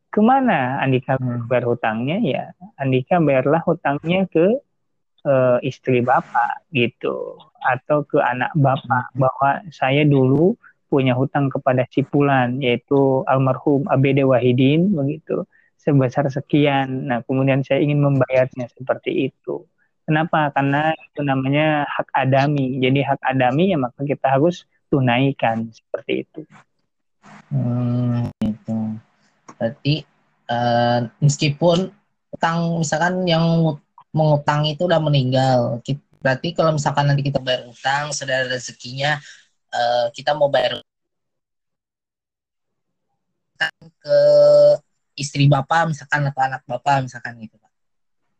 Ke 0.08 0.20
mana 0.24 0.82
Andika 0.82 1.20
hmm. 1.20 1.46
bayar 1.46 1.64
hutangnya? 1.68 2.18
Ya, 2.20 2.44
Andika 2.80 3.22
bayarlah 3.22 3.62
hutangnya 3.62 4.26
ke 4.26 4.58
uh, 5.28 5.58
istri 5.62 6.02
bapak, 6.02 6.66
gitu, 6.74 7.38
atau 7.62 8.02
ke 8.02 8.18
anak 8.18 8.50
bapak. 8.58 9.14
Bahwa 9.14 9.62
saya 9.70 10.02
dulu 10.02 10.58
punya 10.88 11.12
hutang 11.12 11.52
kepada 11.52 11.84
Cipulan 11.84 12.64
yaitu 12.64 13.20
almarhum 13.28 13.84
ABD 13.92 14.24
Wahidin 14.24 14.96
begitu 14.96 15.44
sebesar 15.78 16.26
sekian. 16.28 17.08
Nah, 17.08 17.20
kemudian 17.24 17.64
saya 17.64 17.80
ingin 17.84 18.02
membayarnya 18.02 18.68
seperti 18.72 19.30
itu. 19.30 19.64
Kenapa? 20.08 20.48
Karena 20.56 20.96
itu 20.96 21.20
namanya 21.20 21.84
hak 21.84 22.08
adami. 22.16 22.80
Jadi 22.80 23.04
hak 23.04 23.20
adami 23.28 23.76
ya 23.76 23.76
maka 23.76 24.00
kita 24.08 24.24
harus 24.24 24.64
tunaikan 24.88 25.68
seperti 25.68 26.24
itu. 26.24 26.40
Hmm, 27.52 28.32
itu. 28.40 28.76
Berarti 29.60 30.08
uh, 30.48 31.04
meskipun 31.20 31.92
utang 32.32 32.80
misalkan 32.80 33.28
yang 33.28 33.76
mengutang 34.16 34.64
itu 34.64 34.88
udah 34.88 34.96
meninggal, 34.96 35.84
berarti 36.24 36.56
kalau 36.56 36.72
misalkan 36.72 37.04
nanti 37.04 37.28
kita 37.28 37.36
bayar 37.44 37.68
utang, 37.68 38.08
saudara 38.16 38.48
rezekinya 38.48 39.20
uh, 39.76 40.08
kita 40.16 40.32
mau 40.32 40.48
bayar 40.48 40.80
ke 44.00 44.18
istri 45.18 45.50
bapak 45.50 45.92
misalkan 45.92 46.24
atau 46.30 46.40
anak 46.46 46.62
bapak 46.64 47.04
misalkan 47.04 47.36
gitu 47.42 47.58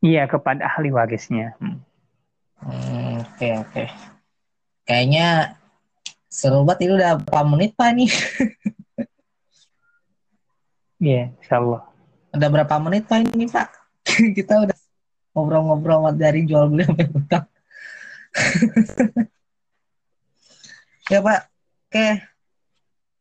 iya 0.05 0.27
kepada 0.31 0.67
ahli 0.67 0.91
warisnya 0.93 1.57
hmm. 1.59 1.79
hmm, 2.65 3.15
oke 3.23 3.35
okay, 3.37 3.53
oke 3.59 3.71
okay. 3.73 3.89
kayaknya 4.85 5.57
seru 6.29 6.63
banget 6.63 6.89
ini 6.89 6.93
udah 6.99 7.13
berapa 7.23 7.43
menit 7.47 7.73
pak 7.75 7.91
nih 7.97 8.11
iya 11.03 11.15
yeah, 11.15 11.25
insyaallah 11.41 11.83
udah 12.35 12.49
berapa 12.53 12.75
menit 12.83 13.05
pak 13.09 13.19
ini 13.35 13.47
pak 13.49 13.69
kita 14.39 14.67
udah 14.67 14.77
ngobrol-ngobrol 15.33 16.11
dari 16.17 16.45
jual 16.45 16.69
beli 16.71 16.87
sampai 16.87 17.07
utang 17.11 17.47
Ya 21.09 21.25
Pak, 21.25 21.49
oke. 21.89 22.09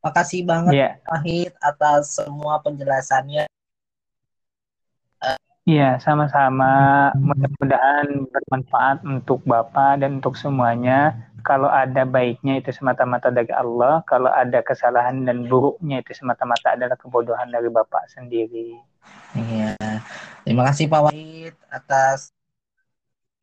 Makasih 0.03 0.43
banget 0.43 0.75
yeah. 0.75 0.93
Wahid 1.07 1.55
atas 1.63 2.19
semua 2.19 2.59
penjelasannya. 2.59 3.47
Iya, 5.67 5.99
sama-sama. 5.99 7.11
Mudah-mudahan 7.19 8.23
bermanfaat 8.31 9.03
untuk 9.03 9.43
Bapak 9.43 9.99
dan 9.99 10.23
untuk 10.23 10.39
semuanya. 10.39 11.27
Kalau 11.43 11.67
ada 11.67 12.07
baiknya 12.07 12.63
itu 12.63 12.71
semata-mata 12.71 13.27
dari 13.27 13.51
Allah, 13.51 13.99
kalau 14.07 14.31
ada 14.31 14.63
kesalahan 14.63 15.27
dan 15.27 15.47
buruknya 15.51 15.99
itu 15.99 16.15
semata-mata 16.15 16.79
adalah 16.79 16.95
kebodohan 16.95 17.51
dari 17.51 17.67
Bapak 17.67 18.07
sendiri. 18.07 18.79
Iya. 19.35 19.75
Terima 20.47 20.63
kasih 20.71 20.87
Pak 20.87 21.11
Wahid 21.11 21.55
atas 21.67 22.31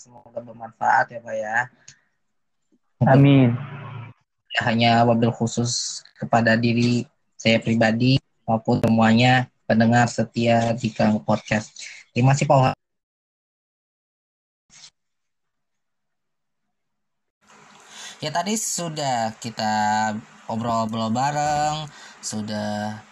semoga 0.01 0.41
bermanfaat 0.41 1.13
ya 1.13 1.21
Pak 1.21 1.37
ya. 1.37 1.57
Amin 3.05 3.53
hanya 4.63 5.03
wabil 5.03 5.35
khusus 5.35 6.03
kepada 6.15 6.55
diri 6.55 7.03
saya 7.35 7.59
pribadi 7.59 8.23
maupun 8.47 8.79
semuanya 8.79 9.51
pendengar 9.67 10.07
setia 10.07 10.71
di 10.79 10.95
Kang 10.95 11.19
Podcast. 11.19 11.75
Terima 12.15 12.31
kasih 12.31 12.47
Pak. 12.47 12.79
Ya 18.23 18.31
tadi 18.31 18.55
sudah 18.55 19.35
kita 19.43 19.75
obrol-obrol 20.47 21.11
bareng, 21.11 21.91
sudah 22.23 23.03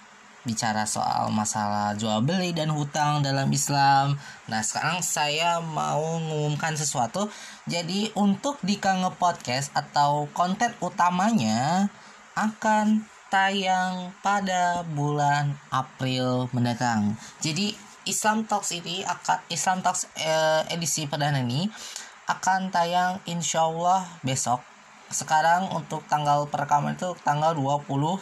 bicara 0.47 0.87
soal 0.87 1.35
masalah 1.35 1.99
jual 1.99 2.23
beli 2.23 2.55
dan 2.55 2.71
hutang 2.71 3.27
dalam 3.27 3.51
Islam. 3.51 4.19
Nah, 4.47 4.63
sekarang 4.63 5.03
saya 5.03 5.59
mau 5.59 6.23
mengumumkan 6.23 6.79
sesuatu. 6.79 7.27
Jadi, 7.67 8.15
untuk 8.15 8.59
di 8.63 8.79
Kange 8.79 9.11
Podcast 9.19 9.75
atau 9.75 10.31
konten 10.31 10.75
utamanya 10.79 11.91
akan 12.39 13.07
tayang 13.31 14.15
pada 14.23 14.87
bulan 14.95 15.59
April 15.71 16.47
mendatang. 16.55 17.19
Jadi, 17.39 17.92
Islam 18.05 18.45
Talks 18.49 18.75
ini 18.75 19.07
akan 19.07 19.39
Islam 19.53 19.79
Talks 19.81 20.11
eh, 20.19 20.63
edisi 20.75 21.07
perdana 21.07 21.43
ini 21.43 21.71
akan 22.27 22.71
tayang 22.71 23.19
insya 23.27 23.67
Allah 23.67 24.07
besok. 24.23 24.63
Sekarang 25.13 25.69
untuk 25.77 26.03
tanggal 26.09 26.49
perekaman 26.49 26.97
itu 26.97 27.13
tanggal 27.21 27.53
23 27.55 28.19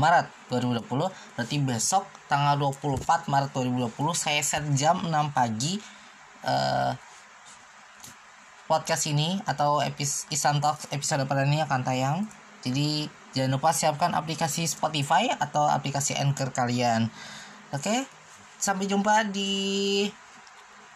Maret 0.00 0.26
2020 0.48 1.36
berarti 1.36 1.56
besok 1.60 2.08
tanggal 2.30 2.56
24 2.56 3.28
Maret 3.28 3.50
2020 3.52 3.92
saya 4.16 4.40
set 4.40 4.64
jam 4.72 4.96
6 5.04 5.12
pagi 5.36 5.76
uh, 6.46 6.96
podcast 8.70 9.10
ini 9.10 9.42
atau 9.44 9.82
episode 9.82 10.30
Isan 10.30 10.62
Talk 10.62 10.78
episode 10.94 11.26
pada 11.26 11.42
ini 11.42 11.58
akan 11.60 11.80
tayang. 11.82 12.16
Jadi 12.62 13.10
jangan 13.34 13.58
lupa 13.58 13.74
siapkan 13.74 14.14
aplikasi 14.14 14.64
Spotify 14.70 15.26
atau 15.26 15.66
aplikasi 15.66 16.14
Anchor 16.14 16.54
kalian. 16.54 17.10
Oke? 17.74 17.82
okay? 17.82 18.19
Sampai 18.60 18.84
jumpa 18.84 19.24
di 19.32 20.04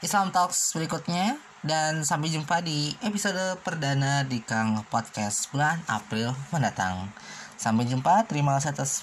Islam 0.04 0.28
Talks 0.28 0.76
berikutnya 0.76 1.40
dan 1.64 2.04
sampai 2.04 2.28
jumpa 2.28 2.60
di 2.60 2.92
episode 3.00 3.56
perdana 3.64 4.20
di 4.20 4.44
Kang 4.44 4.84
Podcast 4.92 5.48
bulan 5.48 5.80
April 5.88 6.36
mendatang. 6.52 7.08
Sampai 7.56 7.88
jumpa, 7.88 8.28
terima 8.28 8.60
kasih 8.60 8.76
atas 8.76 9.00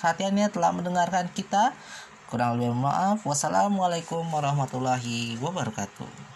perhatiannya 0.00 0.48
telah 0.48 0.72
mendengarkan 0.72 1.28
kita. 1.36 1.76
Kurang 2.32 2.56
lebih 2.56 2.72
maaf. 2.72 3.28
Wassalamualaikum 3.28 4.24
warahmatullahi 4.32 5.36
wabarakatuh. 5.36 6.31